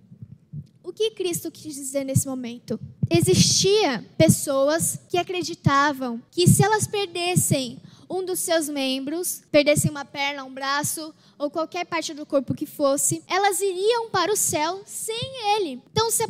O 0.85 0.93
que 0.93 1.13
Cristo 1.13 1.51
quis 1.51 1.77
dizer 1.77 2.05
nesse 2.05 2.27
momento? 2.27 2.79
Existia 3.11 4.05
pessoas 4.19 5.01
que 5.09 5.17
acreditavam 5.17 6.21
que 6.31 6.47
se 6.47 6.63
elas 6.63 6.87
perdessem 6.87 7.81
um 8.09 8.25
dos 8.25 8.39
seus 8.39 8.69
membros, 8.69 9.43
perdessem 9.51 9.91
uma 9.91 10.05
perna, 10.05 10.45
um 10.45 10.53
braço 10.53 11.15
ou 11.39 11.51
qualquer 11.51 11.85
parte 11.87 12.15
do 12.15 12.27
corpo 12.27 12.55
que 12.55 12.67
fosse, 12.67 13.23
elas 13.27 13.61
iriam 13.61 14.11
para 14.11 14.33
o 14.33 14.37
céu 14.37 14.83
sem 14.87 15.57
ele. 15.57 15.83
Então, 15.91 16.11
se, 16.11 16.25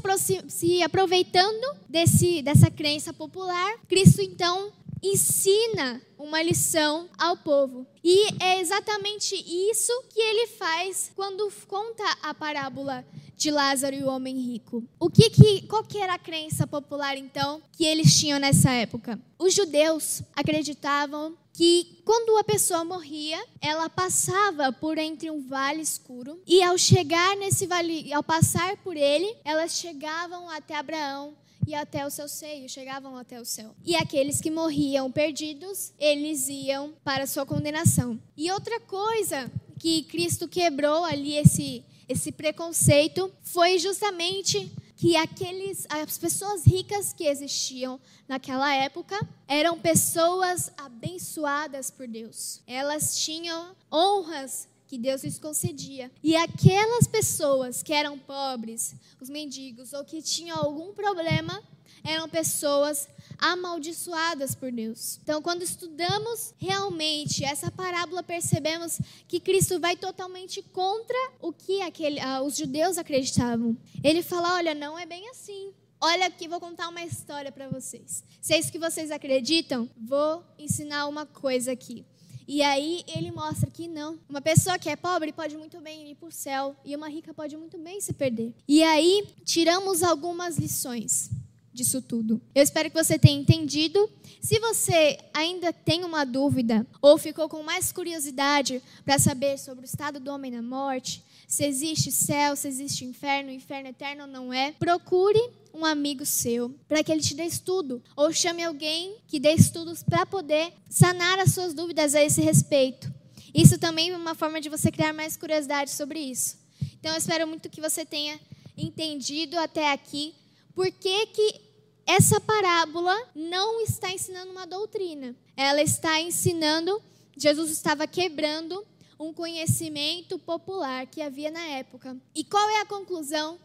se 0.48 0.82
aproveitando 0.82 1.76
desse, 1.88 2.42
dessa 2.42 2.70
crença 2.70 3.12
popular, 3.12 3.74
Cristo 3.88 4.20
então 4.20 4.72
ensina 5.02 6.02
uma 6.18 6.42
lição 6.42 7.08
ao 7.16 7.36
povo. 7.36 7.86
E 8.02 8.42
é 8.42 8.60
exatamente 8.60 9.34
isso 9.36 9.92
que 10.10 10.20
ele 10.20 10.48
faz 10.48 11.12
quando 11.14 11.50
conta 11.66 12.04
a 12.22 12.34
parábola 12.34 13.04
de 13.38 13.52
Lázaro 13.52 13.94
e 13.94 14.02
o 14.02 14.08
homem 14.08 14.36
rico. 14.36 14.84
O 14.98 15.08
que 15.08 15.30
que 15.30 15.62
qual 15.62 15.84
que 15.84 15.98
era 15.98 16.14
a 16.14 16.18
crença 16.18 16.66
popular 16.66 17.16
então 17.16 17.62
que 17.72 17.84
eles 17.84 18.18
tinham 18.18 18.40
nessa 18.40 18.70
época? 18.72 19.18
Os 19.38 19.54
judeus 19.54 20.22
acreditavam 20.34 21.34
que 21.52 22.02
quando 22.04 22.36
a 22.36 22.44
pessoa 22.44 22.84
morria, 22.84 23.40
ela 23.60 23.88
passava 23.88 24.72
por 24.72 24.98
entre 24.98 25.30
um 25.30 25.40
vale 25.40 25.80
escuro 25.80 26.42
e 26.46 26.62
ao 26.62 26.76
chegar 26.76 27.36
nesse 27.36 27.66
vale, 27.66 28.12
ao 28.12 28.22
passar 28.22 28.76
por 28.78 28.96
ele, 28.96 29.36
elas 29.44 29.72
chegavam 29.72 30.50
até 30.50 30.74
Abraão 30.74 31.34
e 31.66 31.74
até 31.74 32.04
o 32.04 32.10
seu 32.10 32.28
seio, 32.28 32.68
chegavam 32.68 33.16
até 33.16 33.40
o 33.40 33.44
céu. 33.44 33.74
E 33.84 33.94
aqueles 33.94 34.40
que 34.40 34.50
morriam 34.50 35.12
perdidos, 35.12 35.92
eles 35.98 36.48
iam 36.48 36.94
para 37.04 37.24
a 37.24 37.26
sua 37.26 37.44
condenação. 37.46 38.18
E 38.36 38.50
outra 38.50 38.80
coisa 38.80 39.50
que 39.78 40.02
Cristo 40.04 40.48
quebrou 40.48 41.04
ali 41.04 41.36
esse 41.36 41.84
esse 42.08 42.32
preconceito 42.32 43.32
foi 43.42 43.78
justamente 43.78 44.72
que 44.96 45.16
aqueles, 45.16 45.86
as 45.88 46.18
pessoas 46.18 46.66
ricas 46.66 47.12
que 47.12 47.28
existiam 47.28 48.00
naquela 48.26 48.74
época 48.74 49.16
eram 49.46 49.78
pessoas 49.78 50.72
abençoadas 50.76 51.90
por 51.90 52.08
Deus. 52.08 52.60
Elas 52.66 53.16
tinham 53.18 53.76
honras 53.92 54.66
que 54.88 54.98
Deus 54.98 55.22
lhes 55.22 55.38
concedia. 55.38 56.10
E 56.22 56.34
aquelas 56.34 57.06
pessoas 57.06 57.82
que 57.82 57.92
eram 57.92 58.18
pobres, 58.18 58.94
os 59.20 59.28
mendigos, 59.28 59.92
ou 59.92 60.02
que 60.02 60.22
tinham 60.22 60.58
algum 60.58 60.92
problema, 60.94 61.62
eram 62.02 62.28
pessoas 62.28 63.06
amaldiçoadas 63.38 64.54
por 64.54 64.72
Deus. 64.72 65.20
Então, 65.22 65.42
quando 65.42 65.62
estudamos 65.62 66.54
realmente 66.58 67.44
essa 67.44 67.70
parábola, 67.70 68.22
percebemos 68.22 68.98
que 69.28 69.38
Cristo 69.38 69.78
vai 69.78 69.94
totalmente 69.94 70.62
contra 70.62 71.16
o 71.40 71.52
que 71.52 71.82
aquele, 71.82 72.18
ah, 72.20 72.42
os 72.42 72.56
judeus 72.56 72.96
acreditavam. 72.96 73.76
Ele 74.02 74.22
fala: 74.22 74.54
olha, 74.54 74.74
não 74.74 74.98
é 74.98 75.04
bem 75.04 75.28
assim. 75.28 75.72
Olha 76.00 76.26
aqui, 76.26 76.46
vou 76.46 76.60
contar 76.60 76.88
uma 76.88 77.04
história 77.04 77.50
para 77.50 77.68
vocês. 77.68 78.22
Se 78.40 78.54
é 78.54 78.58
isso 78.58 78.70
que 78.70 78.78
vocês 78.78 79.10
acreditam, 79.10 79.90
vou 79.96 80.44
ensinar 80.56 81.08
uma 81.08 81.26
coisa 81.26 81.72
aqui. 81.72 82.06
E 82.48 82.62
aí 82.62 83.04
ele 83.06 83.30
mostra 83.30 83.70
que 83.70 83.86
não. 83.86 84.18
Uma 84.26 84.40
pessoa 84.40 84.78
que 84.78 84.88
é 84.88 84.96
pobre 84.96 85.34
pode 85.34 85.54
muito 85.58 85.78
bem 85.82 86.10
ir 86.10 86.14
para 86.14 86.28
o 86.28 86.32
céu 86.32 86.74
e 86.82 86.96
uma 86.96 87.06
rica 87.06 87.34
pode 87.34 87.54
muito 87.58 87.76
bem 87.76 88.00
se 88.00 88.14
perder. 88.14 88.54
E 88.66 88.82
aí 88.82 89.28
tiramos 89.44 90.02
algumas 90.02 90.56
lições 90.56 91.30
disso 91.74 92.00
tudo. 92.00 92.40
Eu 92.54 92.62
espero 92.62 92.90
que 92.90 92.96
você 92.96 93.18
tenha 93.18 93.38
entendido. 93.38 94.10
Se 94.40 94.58
você 94.60 95.18
ainda 95.34 95.72
tem 95.74 96.04
uma 96.04 96.24
dúvida 96.24 96.86
ou 97.02 97.18
ficou 97.18 97.50
com 97.50 97.62
mais 97.62 97.92
curiosidade 97.92 98.82
para 99.04 99.18
saber 99.18 99.58
sobre 99.58 99.84
o 99.84 99.86
estado 99.86 100.18
do 100.18 100.32
homem 100.32 100.50
na 100.50 100.62
morte, 100.62 101.22
se 101.48 101.64
existe 101.64 102.12
céu, 102.12 102.54
se 102.54 102.68
existe 102.68 103.06
inferno, 103.06 103.50
inferno 103.50 103.88
eterno 103.88 104.24
ou 104.24 104.28
não 104.28 104.52
é, 104.52 104.72
procure 104.72 105.40
um 105.72 105.82
amigo 105.82 106.26
seu 106.26 106.68
para 106.86 107.02
que 107.02 107.10
ele 107.10 107.22
te 107.22 107.34
dê 107.34 107.44
estudo 107.44 108.02
ou 108.14 108.30
chame 108.30 108.62
alguém 108.62 109.16
que 109.26 109.40
dê 109.40 109.54
estudos 109.54 110.02
para 110.02 110.26
poder 110.26 110.70
sanar 110.90 111.38
as 111.38 111.54
suas 111.54 111.72
dúvidas 111.72 112.14
a 112.14 112.22
esse 112.22 112.42
respeito. 112.42 113.10
Isso 113.54 113.78
também 113.78 114.10
é 114.10 114.16
uma 114.16 114.34
forma 114.34 114.60
de 114.60 114.68
você 114.68 114.92
criar 114.92 115.14
mais 115.14 115.38
curiosidade 115.38 115.90
sobre 115.90 116.20
isso. 116.20 116.58
Então 117.00 117.12
eu 117.12 117.18
espero 117.18 117.48
muito 117.48 117.70
que 117.70 117.80
você 117.80 118.04
tenha 118.04 118.38
entendido 118.76 119.58
até 119.58 119.90
aqui 119.90 120.34
por 120.74 120.90
que, 120.92 121.26
que 121.28 121.60
essa 122.06 122.38
parábola 122.40 123.16
não 123.34 123.80
está 123.80 124.12
ensinando 124.12 124.50
uma 124.50 124.66
doutrina. 124.66 125.34
Ela 125.56 125.80
está 125.80 126.20
ensinando, 126.20 127.02
Jesus 127.36 127.70
estava 127.70 128.06
quebrando 128.06 128.86
um 129.18 129.32
conhecimento 129.32 130.38
popular 130.38 131.06
que 131.06 131.20
havia 131.20 131.50
na 131.50 131.64
época. 131.66 132.16
E 132.34 132.44
qual 132.44 132.68
é 132.70 132.80
a 132.80 132.86
conclusão 132.86 133.58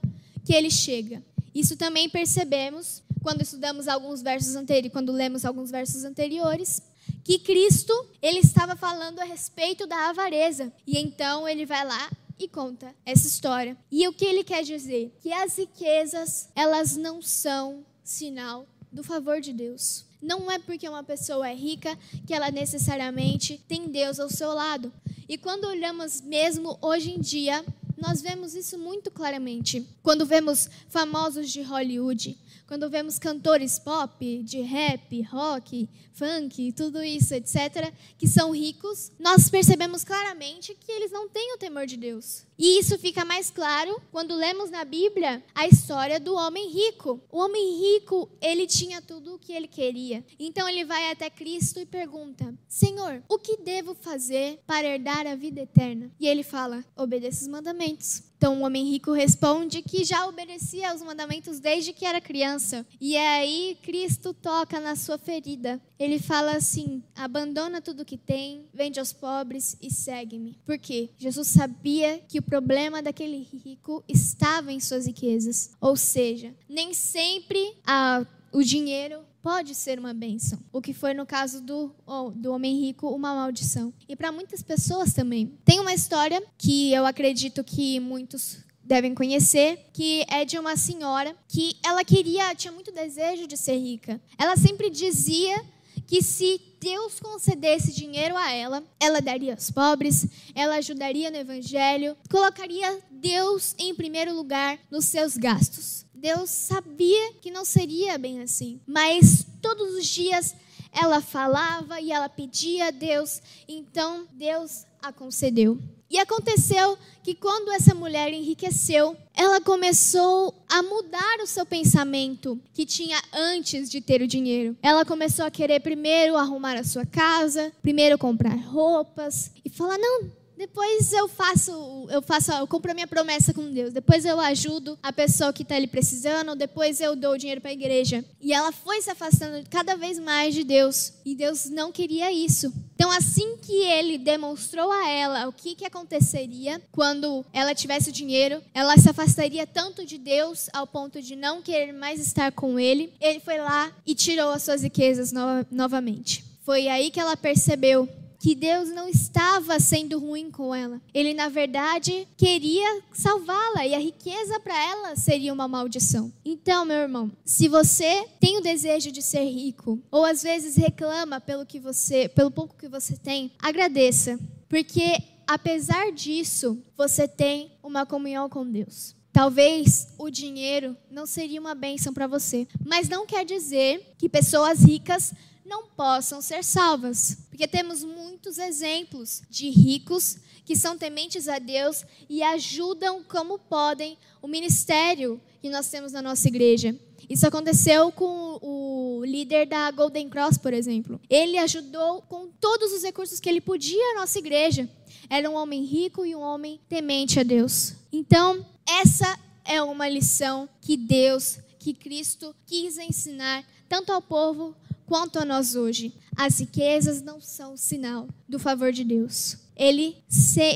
que 0.44 0.54
ele 0.54 0.72
chega? 0.72 1.24
Isso 1.54 1.78
também 1.78 2.10
percebemos 2.10 3.04
quando 3.22 3.42
estudamos 3.42 3.88
alguns 3.88 4.22
versos 4.22 4.56
anteriores, 4.56 4.92
quando 4.92 5.12
lemos 5.12 5.46
alguns 5.46 5.72
versos 5.72 6.04
anteriores, 6.04 6.82
que 7.24 7.40
Cristo, 7.40 7.94
ele 8.22 8.40
estava 8.40 8.76
falando 8.76 9.20
a 9.20 9.24
respeito 9.24 9.88
da 9.88 10.10
avareza. 10.10 10.74
E 10.86 10.98
então 10.98 11.48
ele 11.48 11.66
vai 11.66 11.86
lá 11.86 12.12
e 12.38 12.48
conta 12.48 12.94
essa 13.06 13.28
história. 13.28 13.78
E 13.92 14.08
o 14.08 14.14
que 14.14 14.26
ele 14.26 14.44
quer 14.44 14.64
dizer? 14.64 15.16
Que 15.22 15.32
as 15.32 15.58
riquezas, 15.58 16.50
elas 16.56 16.98
não 16.98 17.22
são 17.22 17.86
sinal 18.04 18.68
do 18.92 19.04
favor 19.04 19.40
de 19.40 19.54
Deus. 19.54 20.06
Não 20.22 20.50
é 20.50 20.58
porque 20.58 20.88
uma 20.88 21.04
pessoa 21.04 21.50
é 21.50 21.56
rica 21.56 21.98
que 22.26 22.34
ela 22.34 22.50
necessariamente 22.50 23.62
tem 23.68 23.88
Deus 23.90 24.20
ao 24.20 24.30
seu 24.30 24.54
lado. 24.54 24.92
E 25.28 25.38
quando 25.38 25.66
olhamos 25.66 26.22
mesmo 26.22 26.78
hoje 26.82 27.12
em 27.12 27.20
dia, 27.20 27.64
nós 27.98 28.22
vemos 28.22 28.54
isso 28.54 28.78
muito 28.78 29.10
claramente. 29.10 29.88
Quando 30.02 30.26
vemos 30.26 30.70
famosos 30.90 31.50
de 31.50 31.62
Hollywood, 31.62 32.38
quando 32.74 32.90
vemos 32.90 33.20
cantores 33.20 33.78
pop, 33.78 34.42
de 34.42 34.62
rap, 34.62 35.22
rock, 35.30 35.88
funk, 36.12 36.72
tudo 36.72 37.04
isso, 37.04 37.36
etc., 37.36 37.94
que 38.18 38.28
são 38.28 38.50
ricos, 38.50 39.12
nós 39.20 39.48
percebemos 39.48 40.04
claramente 40.04 40.74
que 40.74 40.92
eles 40.92 41.12
não 41.12 41.30
têm 41.30 41.54
o 41.54 41.58
temor 41.60 41.86
de 41.86 41.96
Deus. 41.96 42.48
E 42.58 42.80
isso 42.80 42.98
fica 42.98 43.24
mais 43.24 43.52
claro 43.52 44.02
quando 44.12 44.36
lemos 44.36 44.72
na 44.72 44.84
Bíblia 44.84 45.44
a 45.54 45.68
história 45.68 46.20
do 46.20 46.34
homem 46.34 46.72
rico. 46.72 47.22
O 47.32 47.40
homem 47.40 47.80
rico, 47.80 48.28
ele 48.42 48.66
tinha 48.66 49.02
tudo 49.02 49.36
o 49.36 49.40
que 49.40 49.54
ele 49.54 49.68
queria. 49.68 50.26
Então 50.40 50.68
ele 50.68 50.84
vai 50.84 51.12
até 51.12 51.30
Cristo 51.30 51.80
e 51.80 51.86
pergunta: 51.86 52.54
Senhor, 52.68 53.24
o 53.30 53.38
que 53.38 53.58
devo 53.58 53.94
fazer 53.94 54.60
para 54.66 54.88
herdar 54.88 55.28
a 55.28 55.36
vida 55.36 55.62
eterna? 55.62 56.12
E 56.20 56.28
ele 56.28 56.42
fala: 56.44 56.84
obedeça 56.96 57.42
os 57.42 57.48
mandamentos. 57.48 58.24
Então 58.44 58.60
o 58.60 58.66
homem 58.66 58.84
rico 58.84 59.14
responde 59.14 59.82
que 59.82 60.04
já 60.04 60.28
obedecia 60.28 60.92
aos 60.92 61.02
mandamentos 61.02 61.62
desde 61.62 61.94
que 61.94 62.06
era 62.06 62.20
criança. 62.20 62.86
E 63.00 63.16
é 63.16 63.38
aí 63.38 63.78
Cristo 63.82 64.34
toca 64.34 64.82
na 64.82 64.98
sua 64.98 65.18
ferida. 65.18 65.82
Ele 65.98 66.20
fala 66.20 66.52
assim: 66.58 67.02
abandona 67.16 67.80
tudo 67.80 68.04
que 68.04 68.18
tem, 68.18 68.66
vende 68.74 69.00
aos 69.00 69.14
pobres 69.14 69.78
e 69.82 69.90
segue-me. 69.90 70.60
Por 70.66 70.78
quê? 70.78 71.12
Jesus 71.18 71.48
sabia 71.48 72.22
que 72.28 72.40
o 72.40 72.44
problema 72.44 73.02
daquele 73.02 73.48
rico 73.64 74.04
estava 74.10 74.74
em 74.74 74.80
suas 74.82 75.08
riquezas. 75.08 75.72
Ou 75.80 75.96
seja, 75.96 76.54
nem 76.68 76.94
sempre 76.94 77.78
a, 77.88 78.26
o 78.52 78.62
dinheiro 78.62 79.22
pode 79.44 79.76
ser 79.76 80.00
uma 80.00 80.14
bênção. 80.14 80.58
O 80.72 80.82
que 80.82 80.94
foi 80.94 81.14
no 81.14 81.26
caso 81.26 81.62
do, 81.62 81.94
oh, 82.08 82.32
do 82.32 82.54
homem 82.54 82.80
rico, 82.80 83.10
uma 83.10 83.36
maldição. 83.36 83.94
E 84.08 84.16
para 84.16 84.32
muitas 84.32 84.64
pessoas 84.64 85.14
também. 85.14 85.54
Tem 85.66 85.82
uma 85.82 85.94
história 85.94 86.42
que 86.58 86.94
eu 86.94 87.06
acredito 87.06 87.62
que 87.62 88.00
muitos 88.00 88.60
devem 88.82 89.14
conhecer, 89.14 89.90
que 89.94 90.26
é 90.30 90.46
de 90.46 90.58
uma 90.58 90.78
senhora 90.78 91.36
que 91.48 91.76
ela 91.86 92.04
queria, 92.06 92.56
tinha 92.56 92.72
muito 92.72 92.92
desejo 92.92 93.46
de 93.46 93.58
ser 93.58 93.78
rica. 93.78 94.20
Ela 94.38 94.56
sempre 94.56 94.90
dizia 94.90 95.62
que 96.08 96.22
se 96.22 96.62
Deus 96.80 97.20
concedesse 97.20 97.94
dinheiro 97.94 98.36
a 98.38 98.52
ela, 98.52 98.84
ela 99.00 99.22
daria 99.22 99.54
aos 99.54 99.70
pobres, 99.70 100.26
ela 100.56 100.76
ajudaria 100.76 101.32
no 101.32 101.38
evangelho, 101.38 102.16
colocaria 102.30 103.00
Deus 103.12 103.76
em 103.78 103.94
primeiro 103.96 104.34
lugar 104.34 104.80
nos 104.90 105.06
seus 105.06 105.38
gastos. 105.38 106.03
Deus 106.24 106.50
sabia 106.50 107.34
que 107.42 107.52
não 107.52 107.66
seria 107.66 108.18
bem 108.18 108.40
assim, 108.40 108.80
mas 108.88 109.46
todos 109.62 109.94
os 109.94 110.08
dias 110.08 110.56
ela 110.94 111.20
falava 111.20 112.00
e 112.00 112.14
ela 112.14 112.30
pedia 112.30 112.88
a 112.88 112.92
Deus, 112.92 113.42
então 113.68 114.26
Deus 114.32 114.86
a 115.02 115.12
concedeu. 115.12 115.78
E 116.10 116.18
aconteceu 116.18 116.98
que 117.24 117.36
quando 117.36 117.74
essa 117.74 117.94
mulher 117.94 118.32
enriqueceu, 118.32 119.18
ela 119.34 119.60
começou 119.60 120.64
a 120.70 120.82
mudar 120.82 121.40
o 121.42 121.48
seu 121.48 121.66
pensamento 121.66 122.58
que 122.74 122.86
tinha 122.86 123.22
antes 123.34 123.92
de 123.92 124.00
ter 124.00 124.22
o 124.22 124.28
dinheiro. 124.28 124.78
Ela 124.82 125.04
começou 125.04 125.44
a 125.44 125.52
querer 125.52 125.82
primeiro 125.82 126.38
arrumar 126.38 126.78
a 126.78 126.86
sua 126.86 127.06
casa, 127.06 127.74
primeiro 127.82 128.18
comprar 128.18 128.56
roupas 128.56 129.52
e 129.66 129.70
falar: 129.70 129.98
"Não, 129.98 130.32
depois 130.58 131.12
eu 131.12 131.28
faço, 131.28 132.08
eu 132.10 132.22
faço, 132.22 132.52
eu 132.52 132.68
compro 132.68 132.92
a 132.92 132.94
minha 132.94 133.08
promessa 133.08 133.54
com 133.54 133.72
Deus. 133.72 133.92
Depois 133.94 134.26
eu 134.26 134.40
ajudo 134.40 134.98
a 135.02 135.12
pessoa 135.12 135.52
que 135.52 135.64
está 135.64 135.76
ali 135.76 135.88
precisando. 135.88 136.56
Depois 136.56 137.02
eu 137.02 137.16
dou 137.16 137.34
o 137.34 137.38
dinheiro 137.38 137.62
para 137.62 137.72
a 137.72 137.74
igreja. 137.74 138.24
E 138.40 138.54
ela 138.54 138.72
foi 138.72 139.02
se 139.02 139.10
afastando 139.10 139.68
cada 139.70 139.96
vez 139.96 140.20
mais 140.20 140.54
de 140.54 140.64
Deus. 140.64 141.14
E 141.26 141.36
Deus 141.36 141.66
não 141.70 141.92
queria 141.92 142.32
isso. 142.32 142.72
Então, 142.96 143.12
assim 143.12 143.58
que 143.58 143.74
ele 143.74 144.18
demonstrou 144.18 144.92
a 144.92 145.10
ela 145.10 145.48
o 145.48 145.52
que, 145.52 145.76
que 145.76 145.86
aconteceria 145.86 146.82
quando 146.92 147.44
ela 147.52 147.76
tivesse 147.76 148.10
o 148.10 148.14
dinheiro, 148.14 148.62
ela 148.74 148.96
se 148.98 149.10
afastaria 149.10 149.66
tanto 149.66 150.06
de 150.06 150.18
Deus 150.18 150.70
ao 150.72 150.86
ponto 150.86 151.22
de 151.22 151.36
não 151.36 151.62
querer 151.62 151.92
mais 151.92 152.20
estar 152.20 152.52
com 152.52 152.80
ele. 152.80 153.12
Ele 153.20 153.40
foi 153.40 153.58
lá 153.58 153.92
e 154.06 154.16
tirou 154.16 154.52
as 154.52 154.64
suas 154.64 154.84
riquezas 154.84 155.32
no 155.32 155.66
novamente. 155.72 156.46
Foi 156.64 156.88
aí 156.88 157.12
que 157.12 157.20
ela 157.20 157.36
percebeu 157.36 158.08
que 158.44 158.56
Deus 158.56 158.90
não 158.90 159.08
estava 159.08 159.80
sendo 159.80 160.20
ruim 160.20 160.52
com 160.52 160.76
ela. 160.76 161.02
Ele, 161.14 161.34
na 161.34 161.48
verdade, 161.48 162.28
queria 162.36 163.02
salvá-la 163.14 163.88
e 163.88 163.96
a 163.96 164.00
riqueza 164.00 164.60
para 164.60 164.78
ela 164.78 165.16
seria 165.16 165.54
uma 165.54 165.66
maldição. 165.66 166.30
Então, 166.44 166.84
meu 166.84 166.98
irmão, 166.98 167.32
se 167.46 167.70
você 167.70 168.28
tem 168.42 168.58
o 168.58 168.62
desejo 168.62 169.14
de 169.14 169.22
ser 169.22 169.46
rico 169.46 169.98
ou 170.12 170.26
às 170.26 170.44
vezes 170.44 170.76
reclama 170.76 171.40
pelo 171.40 171.66
que 171.66 171.80
você, 171.80 172.28
pelo 172.28 172.52
pouco 172.52 172.76
que 172.76 172.90
você 172.90 173.16
tem, 173.16 173.50
agradeça, 173.60 174.38
porque 174.68 175.24
apesar 175.48 176.12
disso, 176.12 176.84
você 176.98 177.30
tem 177.30 177.72
uma 177.82 178.06
comunhão 178.06 178.50
com 178.50 178.70
Deus. 178.70 179.16
Talvez 179.32 180.10
o 180.18 180.30
dinheiro 180.30 180.98
não 181.10 181.26
seria 181.26 181.62
uma 181.62 181.74
bênção 181.74 182.14
para 182.14 182.28
você, 182.28 182.68
mas 182.86 183.08
não 183.08 183.26
quer 183.26 183.46
dizer 183.46 184.16
que 184.18 184.28
pessoas 184.28 184.84
ricas 184.84 185.34
não 185.66 185.88
possam 185.88 186.42
ser 186.42 186.64
salvas. 186.64 187.38
Porque 187.50 187.68
temos 187.68 188.04
muitos 188.04 188.58
exemplos 188.58 189.42
de 189.50 189.70
ricos 189.70 190.38
que 190.66 190.76
são 190.76 190.98
tementes 190.98 191.48
a 191.48 191.60
Deus 191.60 192.06
e 192.30 192.42
ajudam 192.42 193.24
como 193.24 193.60
podem 193.60 194.18
o 194.42 194.48
ministério 194.48 195.42
que 195.62 195.70
nós 195.70 195.90
temos 195.90 196.12
na 196.12 196.22
nossa 196.22 196.48
igreja. 196.48 196.98
Isso 197.30 197.48
aconteceu 197.48 198.12
com 198.12 198.60
o 198.62 199.24
líder 199.26 199.66
da 199.66 199.90
Golden 199.92 200.30
Cross, 200.30 200.58
por 200.58 200.74
exemplo. 200.74 201.20
Ele 201.30 201.58
ajudou 201.58 202.22
com 202.24 202.50
todos 202.60 202.92
os 202.92 203.04
recursos 203.04 203.40
que 203.40 203.50
ele 203.50 203.62
podia 203.62 204.12
a 204.12 204.20
nossa 204.20 204.40
igreja. 204.40 204.90
Era 205.30 205.50
um 205.50 205.56
homem 205.56 205.84
rico 205.84 206.26
e 206.26 206.36
um 206.36 206.42
homem 206.42 206.80
temente 206.90 207.40
a 207.40 207.44
Deus. 207.44 207.94
Então, 208.12 208.66
essa 208.88 209.40
é 209.64 209.82
uma 209.82 210.10
lição 210.10 210.68
que 210.82 210.98
Deus, 210.98 211.60
que 211.80 211.94
Cristo 211.94 212.54
quis 212.66 212.98
ensinar 212.98 213.66
tanto 213.88 214.12
ao 214.12 214.22
povo 214.22 214.76
quanto 215.06 215.40
a 215.40 215.46
nós 215.46 215.76
hoje. 215.76 216.14
As 216.36 216.60
riquezas 216.60 217.22
não 217.22 217.40
são 217.40 217.78
sinal 217.78 218.28
do 218.48 218.60
favor 218.60 218.92
de 218.92 219.04
Deus. 219.04 219.58
Ele, 219.76 220.16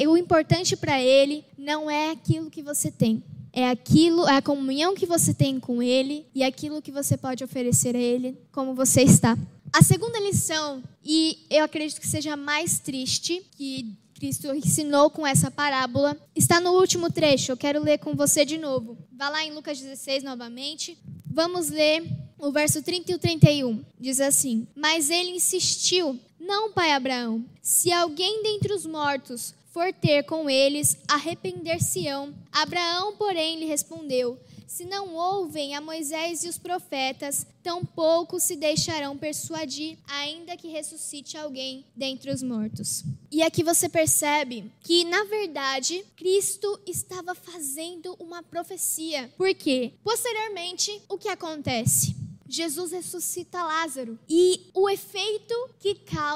o 0.08 0.18
importante 0.18 0.76
para 0.76 1.02
ele 1.02 1.46
não 1.58 1.90
é 1.90 2.12
aquilo 2.12 2.50
que 2.50 2.64
você 2.64 2.90
tem, 2.90 3.24
é 3.54 3.70
aquilo, 3.70 4.28
é 4.28 4.38
a 4.38 4.42
comunhão 4.42 4.96
que 4.96 5.06
você 5.06 5.34
tem 5.34 5.60
com 5.60 5.82
ele 5.82 6.26
e 6.34 6.44
aquilo 6.44 6.82
que 6.82 6.92
você 6.92 7.18
pode 7.18 7.44
oferecer 7.44 7.96
a 7.96 8.00
ele, 8.00 8.38
como 8.52 8.74
você 8.74 9.02
está. 9.02 9.38
A 9.74 9.84
segunda 9.84 10.20
lição, 10.20 10.84
e 11.04 11.46
eu 11.50 11.64
acredito 11.64 12.00
que 12.00 12.08
seja 12.08 12.36
mais 12.36 12.80
triste, 12.80 13.46
que 13.56 13.98
Cristo 14.18 14.54
ensinou 14.54 15.10
com 15.10 15.26
essa 15.26 15.52
parábola, 15.52 16.18
está 16.36 16.60
no 16.60 16.72
último 16.72 17.12
trecho. 17.12 17.52
Eu 17.52 17.58
quero 17.58 17.84
ler 17.84 18.00
com 18.00 18.16
você 18.16 18.44
de 18.44 18.58
novo. 18.58 18.98
Vá 19.12 19.30
lá 19.30 19.44
em 19.44 19.54
Lucas 19.54 19.80
16 19.80 20.24
novamente. 20.24 20.98
Vamos 21.26 21.70
ler 21.70 22.04
o 22.40 22.52
verso 22.52 22.82
30 22.82 23.12
e 23.12 23.16
o 23.16 23.20
31 23.20 23.84
diz 24.00 24.20
assim: 24.20 24.68
Mas 24.76 25.10
ele 25.10 25.32
insistiu: 25.32 26.20
Não, 26.40 26.72
pai 26.72 26.92
Abraão, 26.92 27.44
se 27.62 27.92
alguém 27.92 28.44
dentre 28.44 28.74
os 28.74 28.86
mortos 28.86 29.54
for 29.78 29.94
ter 29.94 30.24
com 30.24 30.50
eles, 30.50 30.98
arrepender-se-ão. 31.08 32.34
Abraão, 32.52 33.16
porém, 33.16 33.60
lhe 33.60 33.66
respondeu: 33.66 34.36
Se 34.66 34.86
não 34.86 35.14
ouvem 35.14 35.76
a 35.76 35.82
Moisés 35.82 36.44
e 36.44 36.50
os 36.50 36.58
profetas, 36.58 37.46
tampouco 37.62 38.40
se 38.40 38.56
deixarão 38.56 39.16
persuadir, 39.16 40.00
ainda 40.08 40.58
que 40.58 40.68
ressuscite 40.68 41.38
alguém 41.38 41.86
dentre 41.96 42.32
os 42.32 42.42
mortos. 42.42 43.04
E 43.32 43.44
aqui 43.44 43.64
você 43.64 43.88
percebe 43.88 44.72
que, 44.82 45.04
na 45.04 45.26
verdade, 45.26 46.04
Cristo 46.16 46.80
estava 46.88 47.36
fazendo 47.36 48.16
uma 48.20 48.42
profecia. 48.42 49.32
Por 49.38 49.54
quê? 49.54 49.92
Posteriormente, 50.04 51.04
o 51.08 51.20
que 51.20 51.30
acontece? 51.30 52.17
Jesus 52.48 52.92
ressuscita 52.92 53.64
Lázaro. 53.64 54.20
E 54.30 54.70
o 54.74 54.90
efeito 54.90 55.54
que, 55.80 55.96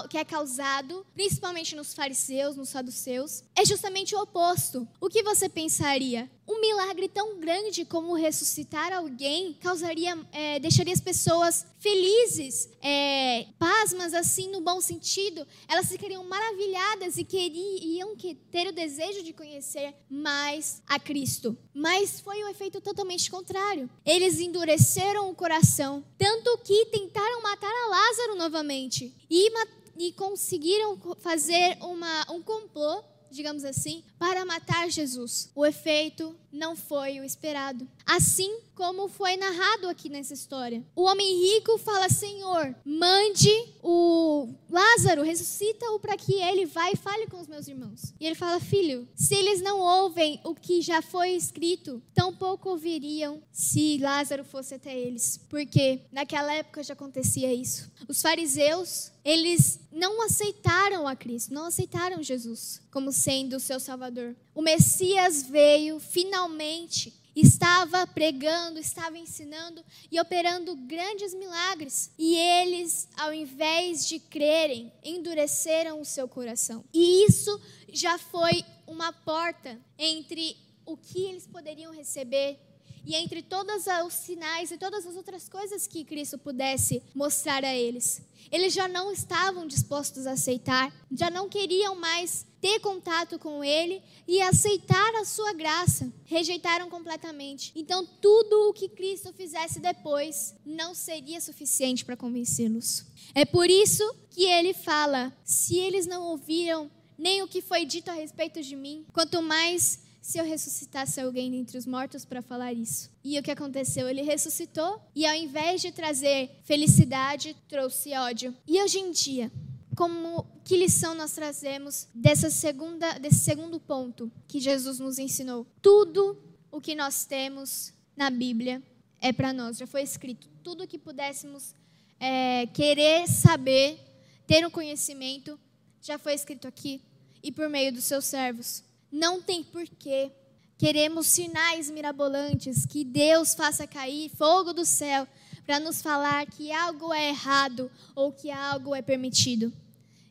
que 0.10 0.18
é 0.18 0.26
causado, 0.26 1.06
principalmente 1.14 1.76
nos 1.76 1.94
fariseus, 1.94 2.56
nos 2.56 2.70
saduceus, 2.70 3.44
é 3.56 3.66
justamente 3.66 4.16
o 4.16 4.22
oposto. 4.22 4.88
O 5.00 5.10
que 5.10 5.24
você 5.24 5.48
pensaria? 5.48 6.30
Um 6.48 6.60
milagre 6.60 7.08
tão 7.08 7.40
grande 7.40 7.86
como 7.86 8.16
ressuscitar 8.16 8.92
alguém 8.92 9.54
causaria, 9.62 10.18
é, 10.32 10.60
deixaria 10.60 10.94
as 10.94 11.00
pessoas 11.00 11.66
felizes, 11.80 12.68
é, 12.82 13.46
pasmas 13.60 14.14
assim 14.14 14.50
no 14.50 14.60
bom 14.60 14.82
sentido. 14.82 15.46
Elas 15.68 15.88
ficariam 15.88 16.24
maravilhadas 16.24 17.18
e 17.18 17.24
queriam 17.24 18.16
que, 18.16 18.36
ter 18.36 18.68
o 18.68 18.74
desejo 18.74 19.24
de 19.24 19.34
conhecer 19.34 19.94
mais 20.10 20.82
a 20.88 21.00
Cristo. 21.00 21.56
Mas 21.74 22.20
foi 22.20 22.44
o 22.44 22.48
efeito 22.50 22.82
totalmente 22.82 23.30
contrário. 23.30 23.90
Eles 24.06 24.40
endureceram 24.40 25.30
o 25.30 25.36
coração, 25.36 26.04
tanto 26.18 26.58
que 26.60 26.86
tentaram 26.88 27.42
matar 27.42 27.72
a 27.72 27.90
Lázaro 27.90 28.36
novamente 28.36 29.16
e, 29.30 29.52
e 29.98 30.12
conseguiram 30.14 31.00
fazer 31.22 31.78
uma, 31.82 32.32
um 32.32 32.42
complô 32.42 33.11
digamos 33.32 33.64
assim, 33.64 34.04
para 34.20 34.46
matar 34.46 34.90
Jesus. 34.90 35.50
O 35.56 35.66
efeito 35.66 36.36
não 36.52 36.76
foi 36.76 37.20
o 37.20 37.24
esperado. 37.24 37.88
Assim 38.06 38.60
como 38.82 39.08
foi 39.08 39.38
narrado 39.38 39.88
aqui 39.88 40.10
nessa 40.10 40.34
história. 40.34 40.84
O 40.96 41.04
homem 41.04 41.40
rico 41.40 41.78
fala: 41.78 42.10
Senhor, 42.10 42.76
mande 42.84 43.48
o 43.84 44.50
Lázaro, 44.68 45.22
ressuscita-o 45.22 46.00
para 46.00 46.18
que 46.18 46.34
ele 46.34 46.66
vá 46.66 46.90
e 46.90 46.96
fale 46.96 47.28
com 47.28 47.40
os 47.40 47.48
meus 47.48 47.68
irmãos. 47.68 48.12
E 48.20 48.26
ele 48.26 48.34
fala: 48.34 48.60
Filho, 48.60 49.08
se 49.14 49.36
eles 49.36 49.62
não 49.62 49.80
ouvem 49.80 50.42
o 50.44 50.56
que 50.56 50.82
já 50.82 51.00
foi 51.00 51.30
escrito, 51.34 52.02
tampouco 52.12 52.70
ouviriam 52.70 53.40
se 53.52 54.00
Lázaro 54.00 54.44
fosse 54.44 54.74
até 54.74 54.98
eles. 54.98 55.40
Porque 55.48 56.00
naquela 56.12 56.52
época 56.52 56.82
já 56.82 56.94
acontecia 56.94 57.54
isso. 57.54 57.92
Os 58.08 58.20
fariseus, 58.20 59.12
eles 59.24 59.80
não 59.92 60.24
aceitaram 60.24 61.08
a 61.08 61.16
Cristo, 61.16 61.54
não 61.54 61.66
aceitaram 61.66 62.24
Jesus 62.24 62.82
como 62.90 63.12
sendo 63.12 63.58
o 63.58 63.60
seu 63.60 63.80
Salvador. 63.80 64.36
O 64.54 64.62
Messias 64.62 65.44
veio 65.44 66.00
finalmente, 66.00 67.21
estava 67.36 68.06
pregando, 68.08 68.80
estava 68.80 69.18
ensinando 69.18 69.84
e 70.12 70.20
operando 70.20 70.76
grandes 70.76 71.34
milagres. 71.34 72.12
E 72.18 72.36
eles, 72.36 73.08
ao 73.18 73.34
invés 73.34 74.08
de 74.08 74.20
crerem, 74.20 74.92
endureceram 75.04 76.02
o 76.02 76.06
seu 76.06 76.28
coração. 76.28 76.84
E 76.94 77.26
isso 77.26 77.62
já 77.92 78.18
foi 78.18 78.64
uma 78.86 79.14
porta 79.14 79.80
entre 79.98 80.58
o 80.86 80.98
que 80.98 81.24
eles 81.26 81.48
poderiam 81.48 81.94
receber 81.94 82.60
e 83.06 83.16
entre 83.16 83.42
todos 83.42 83.86
os 84.06 84.14
sinais 84.14 84.72
e 84.72 84.78
todas 84.78 85.06
as 85.06 85.16
outras 85.16 85.50
coisas 85.50 85.88
que 85.88 86.04
Cristo 86.04 86.38
pudesse 86.38 87.02
mostrar 87.14 87.64
a 87.64 87.74
eles. 87.74 88.22
Eles 88.52 88.74
já 88.74 88.88
não 88.88 89.12
estavam 89.12 89.66
dispostos 89.66 90.28
a 90.28 90.34
aceitar, 90.34 90.94
já 91.12 91.30
não 91.30 91.48
queriam 91.48 91.96
mais 91.96 92.46
ter 92.60 92.80
contato 92.80 93.40
com 93.40 93.64
Ele 93.64 94.02
e 94.28 94.42
aceitar 94.42 95.16
a 95.16 95.26
sua 95.26 95.54
graça. 95.54 96.12
Rejeitaram 96.26 96.90
completamente. 96.90 97.72
Então, 97.76 98.06
tudo 98.06 98.70
o 98.70 98.74
que 98.74 98.88
Cristo 98.88 99.34
fizesse 99.34 99.80
depois 99.80 100.54
não 100.66 100.94
seria 100.94 101.42
suficiente 101.42 102.06
para 102.06 102.16
convencê-los. 102.16 103.06
É 103.34 103.46
por 103.46 103.70
isso 103.70 104.04
que 104.30 104.46
ele 104.46 104.74
fala: 104.74 105.34
se 105.44 105.78
eles 105.78 106.06
não 106.06 106.24
ouviram 106.24 106.90
nem 107.18 107.42
o 107.42 107.48
que 107.48 107.62
foi 107.62 107.86
dito 107.86 108.10
a 108.10 108.14
respeito 108.14 108.62
de 108.62 108.76
mim, 108.76 109.06
quanto 109.14 109.42
mais 109.42 110.00
se 110.22 110.38
eu 110.38 110.46
ressuscitasse 110.46 111.20
alguém 111.20 111.50
dentre 111.50 111.78
os 111.78 111.86
mortos 111.86 112.24
para 112.24 112.42
falar 112.42 112.72
isso. 112.72 113.10
E 113.24 113.40
o 113.40 113.44
que 113.44 113.50
aconteceu? 113.50 114.08
Ele 114.08 114.22
ressuscitou 114.22 115.02
e 115.16 115.26
ao 115.26 115.36
invés 115.36 115.82
de 115.82 115.92
trazer 115.92 116.52
felicidade, 116.64 117.56
trouxe 117.68 118.14
ódio. 118.14 118.56
E 118.68 118.82
hoje 118.82 119.00
em 119.00 119.12
dia, 119.12 119.52
como 119.96 120.46
que 120.64 120.78
lição 120.78 121.16
nós 121.16 121.34
trazemos 121.34 122.08
dessa 122.14 122.50
segunda, 122.50 123.18
desse 123.18 123.40
segundo 123.40 123.80
ponto 123.80 124.32
que 124.48 124.60
Jesus 124.60 125.00
nos 125.00 125.18
ensinou? 125.18 125.66
Tudo 125.82 126.38
o 126.72 126.80
que 126.80 126.96
nós 126.96 127.26
temos 127.26 127.92
na 128.16 128.30
Bíblia 128.30 128.82
é 129.20 129.34
para 129.34 129.52
nós, 129.52 129.78
já 129.78 129.88
foi 129.88 130.04
escrito. 130.04 130.48
Tudo 130.64 130.84
o 130.84 130.88
que 130.88 130.98
pudéssemos 130.98 131.76
é, 132.20 132.68
querer 132.68 133.28
saber, 133.28 134.00
ter 134.46 134.66
um 134.66 134.70
conhecimento, 134.70 135.60
já 136.02 136.18
foi 136.20 136.34
escrito 136.34 136.68
aqui 136.68 137.02
e 137.44 137.52
por 137.52 137.68
meio 137.68 137.92
dos 137.92 138.04
seus 138.04 138.26
servos. 138.26 138.84
Não 139.12 139.42
tem 139.42 139.64
porquê. 139.64 140.32
Queremos 140.78 141.28
sinais 141.28 141.92
mirabolantes, 141.92 142.86
que 142.86 143.04
Deus 143.04 143.54
faça 143.54 143.86
cair 143.86 144.30
fogo 144.30 144.74
do 144.74 144.86
céu 144.86 145.28
para 145.66 145.80
nos 145.80 146.02
falar 146.02 146.46
que 146.48 146.72
algo 146.72 147.14
é 147.14 147.30
errado 147.30 147.92
ou 148.16 148.32
que 148.32 148.50
algo 148.50 148.96
é 148.96 149.02
permitido. 149.02 149.72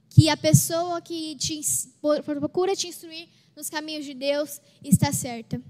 Que 0.08 0.28
a 0.28 0.36
pessoa 0.36 1.00
que 1.00 1.36
te, 1.36 1.60
procura 2.24 2.74
te 2.74 2.88
instruir 2.88 3.28
nos 3.54 3.70
caminhos 3.70 4.04
de 4.04 4.14
Deus 4.14 4.60
está 4.82 5.12
certa. 5.12 5.62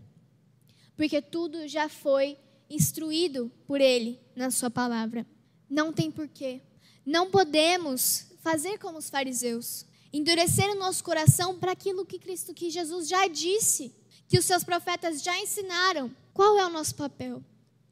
Porque 0.97 1.21
tudo 1.21 1.69
já 1.69 1.89
foi 1.89 2.39
instruído 2.71 3.53
por 3.67 3.81
Ele 3.81 4.19
na 4.35 4.51
Sua 4.51 4.71
palavra. 4.71 5.27
Não 5.69 5.93
tem 5.93 6.11
porquê. 6.11 6.63
Não 7.05 7.31
podemos 7.31 8.27
fazer 8.41 8.79
como 8.79 8.99
os 8.99 9.11
fariseus 9.11 9.85
endurecer 10.13 10.69
o 10.71 10.79
nosso 10.79 11.03
coração 11.05 11.59
para 11.59 11.73
aquilo 11.73 12.05
que 12.05 12.19
Cristo, 12.19 12.55
que 12.55 12.71
Jesus 12.71 13.09
já 13.09 13.27
disse, 13.29 13.95
que 14.29 14.39
os 14.39 14.45
seus 14.45 14.65
profetas 14.65 15.23
já 15.23 15.39
ensinaram. 15.39 16.11
Qual 16.33 16.59
é 16.59 16.65
o 16.65 16.71
nosso 16.71 16.95
papel? 16.95 17.43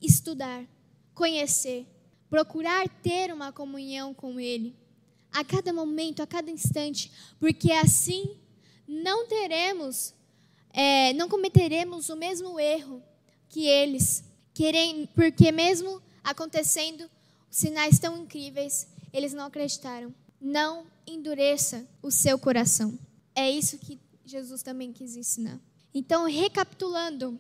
Estudar, 0.00 0.64
conhecer, 1.14 1.87
procurar 2.31 2.88
ter 2.88 3.33
uma 3.33 3.52
comunhão 3.52 4.14
com 4.14 4.38
Ele, 4.38 4.76
a 5.33 5.44
cada 5.44 5.72
momento, 5.72 6.22
a 6.22 6.26
cada 6.26 6.50
instante, 6.50 7.11
porque 7.38 7.72
assim 7.72 8.37
não 8.87 9.26
teremos, 9.26 10.14
é, 10.72 11.12
não 11.12 11.28
cometeremos 11.28 12.09
o 12.09 12.16
mesmo 12.16 12.59
erro 12.59 13.02
que 13.48 13.66
eles, 13.66 14.24
querem, 14.54 15.07
porque 15.14 15.52
mesmo 15.52 16.02
acontecendo 16.22 17.09
sinais 17.50 17.98
tão 17.98 18.16
incríveis, 18.16 18.87
eles 19.12 19.33
não 19.33 19.46
acreditaram. 19.46 20.14
Não 20.40 20.87
endureça 21.12 21.87
o 22.03 22.11
seu 22.11 22.38
coração. 22.38 22.99
É 23.35 23.51
isso 23.51 23.79
que 23.79 23.99
Jesus 24.25 24.62
também 24.62 24.92
quis 24.92 25.16
ensinar. 25.16 25.61
Então, 25.94 26.27
recapitulando, 26.27 27.38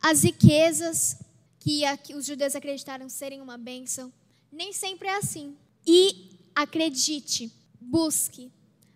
as 0.00 0.22
riquezas 0.22 1.16
que 1.58 1.82
os 2.14 2.26
judeus 2.26 2.54
acreditaram 2.54 3.08
serem 3.08 3.40
uma 3.40 3.56
bênção, 3.56 4.12
nem 4.52 4.72
sempre 4.72 5.08
é 5.08 5.16
assim. 5.16 5.56
E 5.86 6.38
acredite, 6.54 7.50
busque 7.80 8.52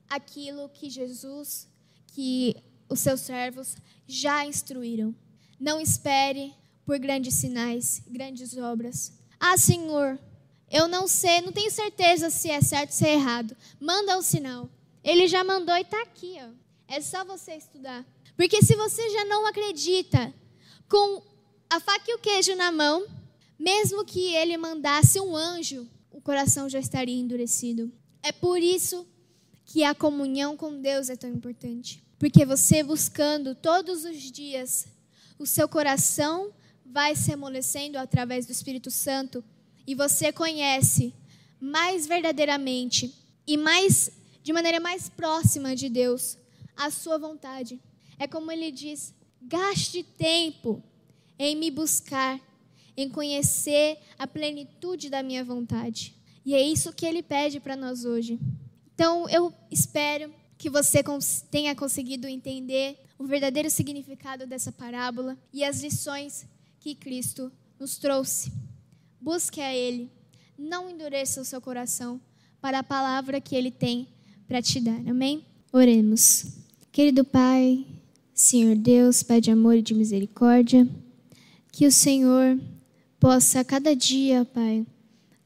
aquilo 0.08 0.68
que 0.68 0.90
Jesus, 0.90 1.66
que 2.08 2.54
os 2.88 3.00
seus 3.00 3.20
servos 3.20 3.76
já 4.06 4.46
instruíram. 4.46 5.14
Não 5.58 5.80
espere 5.80 6.54
por 6.84 6.98
grandes 6.98 7.34
sinais, 7.34 8.02
grandes 8.06 8.56
obras. 8.56 9.12
Ah, 9.40 9.56
Senhor, 9.56 10.18
eu 10.70 10.86
não 10.86 11.08
sei, 11.08 11.40
não 11.40 11.52
tenho 11.52 11.70
certeza 11.70 12.30
se 12.30 12.50
é 12.50 12.60
certo 12.60 12.90
ou 12.90 12.96
se 12.96 13.06
é 13.06 13.14
errado. 13.14 13.56
Manda 13.80 14.16
o 14.16 14.20
um 14.20 14.22
sinal. 14.22 14.68
Ele 15.02 15.26
já 15.26 15.42
mandou 15.42 15.74
e 15.76 15.80
está 15.80 16.00
aqui. 16.02 16.36
Ó. 16.40 16.50
É 16.86 17.00
só 17.00 17.24
você 17.24 17.54
estudar. 17.54 18.04
Porque 18.36 18.62
se 18.62 18.76
você 18.76 19.08
já 19.10 19.24
não 19.24 19.46
acredita, 19.46 20.32
com 20.88 21.22
a 21.70 21.80
faca 21.80 22.10
e 22.10 22.14
o 22.14 22.18
queijo 22.18 22.54
na 22.54 22.70
mão, 22.70 23.06
mesmo 23.58 24.04
que 24.04 24.34
ele 24.34 24.56
mandasse 24.56 25.18
um 25.20 25.34
anjo, 25.34 25.88
o 26.10 26.20
coração 26.20 26.68
já 26.68 26.78
estaria 26.78 27.18
endurecido. 27.18 27.90
É 28.22 28.32
por 28.32 28.62
isso 28.62 29.06
que 29.64 29.84
a 29.84 29.94
comunhão 29.94 30.56
com 30.56 30.80
Deus 30.80 31.08
é 31.08 31.16
tão 31.16 31.30
importante. 31.30 32.02
Porque 32.18 32.44
você 32.44 32.82
buscando 32.82 33.54
todos 33.54 34.04
os 34.04 34.16
dias, 34.16 34.86
o 35.38 35.46
seu 35.46 35.68
coração 35.68 36.52
vai 36.84 37.14
se 37.14 37.32
amolecendo 37.32 37.98
através 37.98 38.46
do 38.46 38.52
Espírito 38.52 38.90
Santo 38.90 39.44
e 39.88 39.94
você 39.94 40.30
conhece 40.30 41.14
mais 41.58 42.06
verdadeiramente 42.06 43.14
e 43.46 43.56
mais 43.56 44.10
de 44.42 44.52
maneira 44.52 44.78
mais 44.78 45.08
próxima 45.08 45.74
de 45.74 45.88
Deus 45.88 46.36
a 46.76 46.90
sua 46.90 47.16
vontade. 47.16 47.80
É 48.18 48.26
como 48.28 48.52
ele 48.52 48.70
diz: 48.70 49.14
gaste 49.40 50.02
tempo 50.02 50.82
em 51.38 51.56
me 51.56 51.70
buscar, 51.70 52.38
em 52.94 53.08
conhecer 53.08 53.98
a 54.18 54.26
plenitude 54.26 55.08
da 55.08 55.22
minha 55.22 55.42
vontade. 55.42 56.14
E 56.44 56.54
é 56.54 56.60
isso 56.60 56.92
que 56.92 57.06
ele 57.06 57.22
pede 57.22 57.58
para 57.58 57.74
nós 57.74 58.04
hoje. 58.04 58.38
Então, 58.94 59.26
eu 59.30 59.50
espero 59.70 60.30
que 60.58 60.68
você 60.68 61.02
tenha 61.50 61.74
conseguido 61.74 62.28
entender 62.28 62.98
o 63.18 63.24
verdadeiro 63.24 63.70
significado 63.70 64.46
dessa 64.46 64.70
parábola 64.70 65.38
e 65.50 65.64
as 65.64 65.80
lições 65.80 66.46
que 66.78 66.94
Cristo 66.94 67.50
nos 67.80 67.96
trouxe. 67.96 68.52
Busque 69.20 69.60
a 69.60 69.74
Ele. 69.74 70.10
Não 70.58 70.88
endureça 70.88 71.40
o 71.40 71.44
seu 71.44 71.60
coração 71.60 72.20
para 72.60 72.80
a 72.80 72.82
palavra 72.82 73.40
que 73.40 73.54
Ele 73.54 73.70
tem 73.70 74.08
para 74.46 74.62
te 74.62 74.80
dar. 74.80 75.00
Amém? 75.06 75.44
Oremos. 75.72 76.46
Querido 76.90 77.24
Pai, 77.24 77.86
Senhor 78.34 78.74
Deus, 78.76 79.22
Pai 79.22 79.40
de 79.40 79.50
amor 79.50 79.76
e 79.76 79.82
de 79.82 79.94
misericórdia, 79.94 80.88
que 81.70 81.86
o 81.86 81.92
Senhor 81.92 82.58
possa 83.20 83.64
cada 83.64 83.94
dia, 83.94 84.44
Pai, 84.44 84.86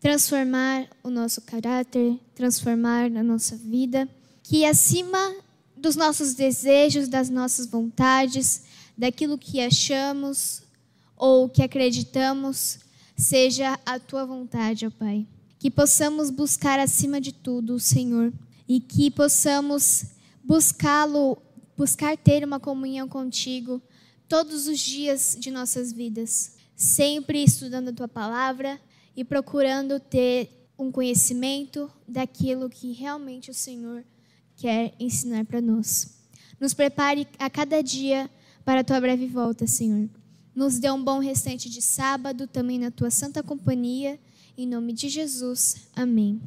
transformar 0.00 0.88
o 1.02 1.10
nosso 1.10 1.40
caráter, 1.42 2.18
transformar 2.34 3.04
a 3.04 3.22
nossa 3.22 3.56
vida, 3.56 4.08
que 4.42 4.64
acima 4.64 5.34
dos 5.76 5.96
nossos 5.96 6.34
desejos, 6.34 7.08
das 7.08 7.28
nossas 7.28 7.66
vontades, 7.66 8.62
daquilo 8.96 9.36
que 9.36 9.60
achamos 9.60 10.62
ou 11.16 11.48
que 11.48 11.62
acreditamos, 11.62 12.78
seja 13.16 13.78
a 13.84 13.98
tua 13.98 14.24
vontade, 14.24 14.86
ó 14.86 14.90
Pai. 14.90 15.26
Que 15.58 15.70
possamos 15.70 16.30
buscar 16.30 16.78
acima 16.78 17.20
de 17.20 17.32
tudo 17.32 17.74
o 17.74 17.80
Senhor 17.80 18.32
e 18.68 18.80
que 18.80 19.10
possamos 19.10 20.06
buscá-lo, 20.42 21.38
buscar 21.76 22.16
ter 22.16 22.44
uma 22.44 22.58
comunhão 22.58 23.08
contigo 23.08 23.80
todos 24.28 24.66
os 24.66 24.78
dias 24.78 25.36
de 25.38 25.50
nossas 25.50 25.92
vidas, 25.92 26.56
sempre 26.74 27.44
estudando 27.44 27.88
a 27.88 27.92
tua 27.92 28.08
palavra 28.08 28.80
e 29.16 29.22
procurando 29.24 30.00
ter 30.00 30.68
um 30.78 30.90
conhecimento 30.90 31.90
daquilo 32.08 32.68
que 32.68 32.92
realmente 32.92 33.50
o 33.50 33.54
Senhor 33.54 34.04
quer 34.56 34.94
ensinar 34.98 35.44
para 35.44 35.60
nós. 35.60 36.22
Nos 36.58 36.74
prepare 36.74 37.26
a 37.38 37.50
cada 37.50 37.82
dia 37.82 38.30
para 38.64 38.80
a 38.80 38.84
tua 38.84 39.00
breve 39.00 39.26
volta, 39.26 39.66
Senhor. 39.66 40.08
Nos 40.54 40.78
dê 40.78 40.90
um 40.90 41.02
bom 41.02 41.18
restante 41.18 41.70
de 41.70 41.80
sábado, 41.80 42.46
também 42.46 42.78
na 42.78 42.90
tua 42.90 43.10
santa 43.10 43.42
companhia. 43.42 44.18
Em 44.56 44.66
nome 44.66 44.92
de 44.92 45.08
Jesus. 45.08 45.88
Amém. 45.96 46.40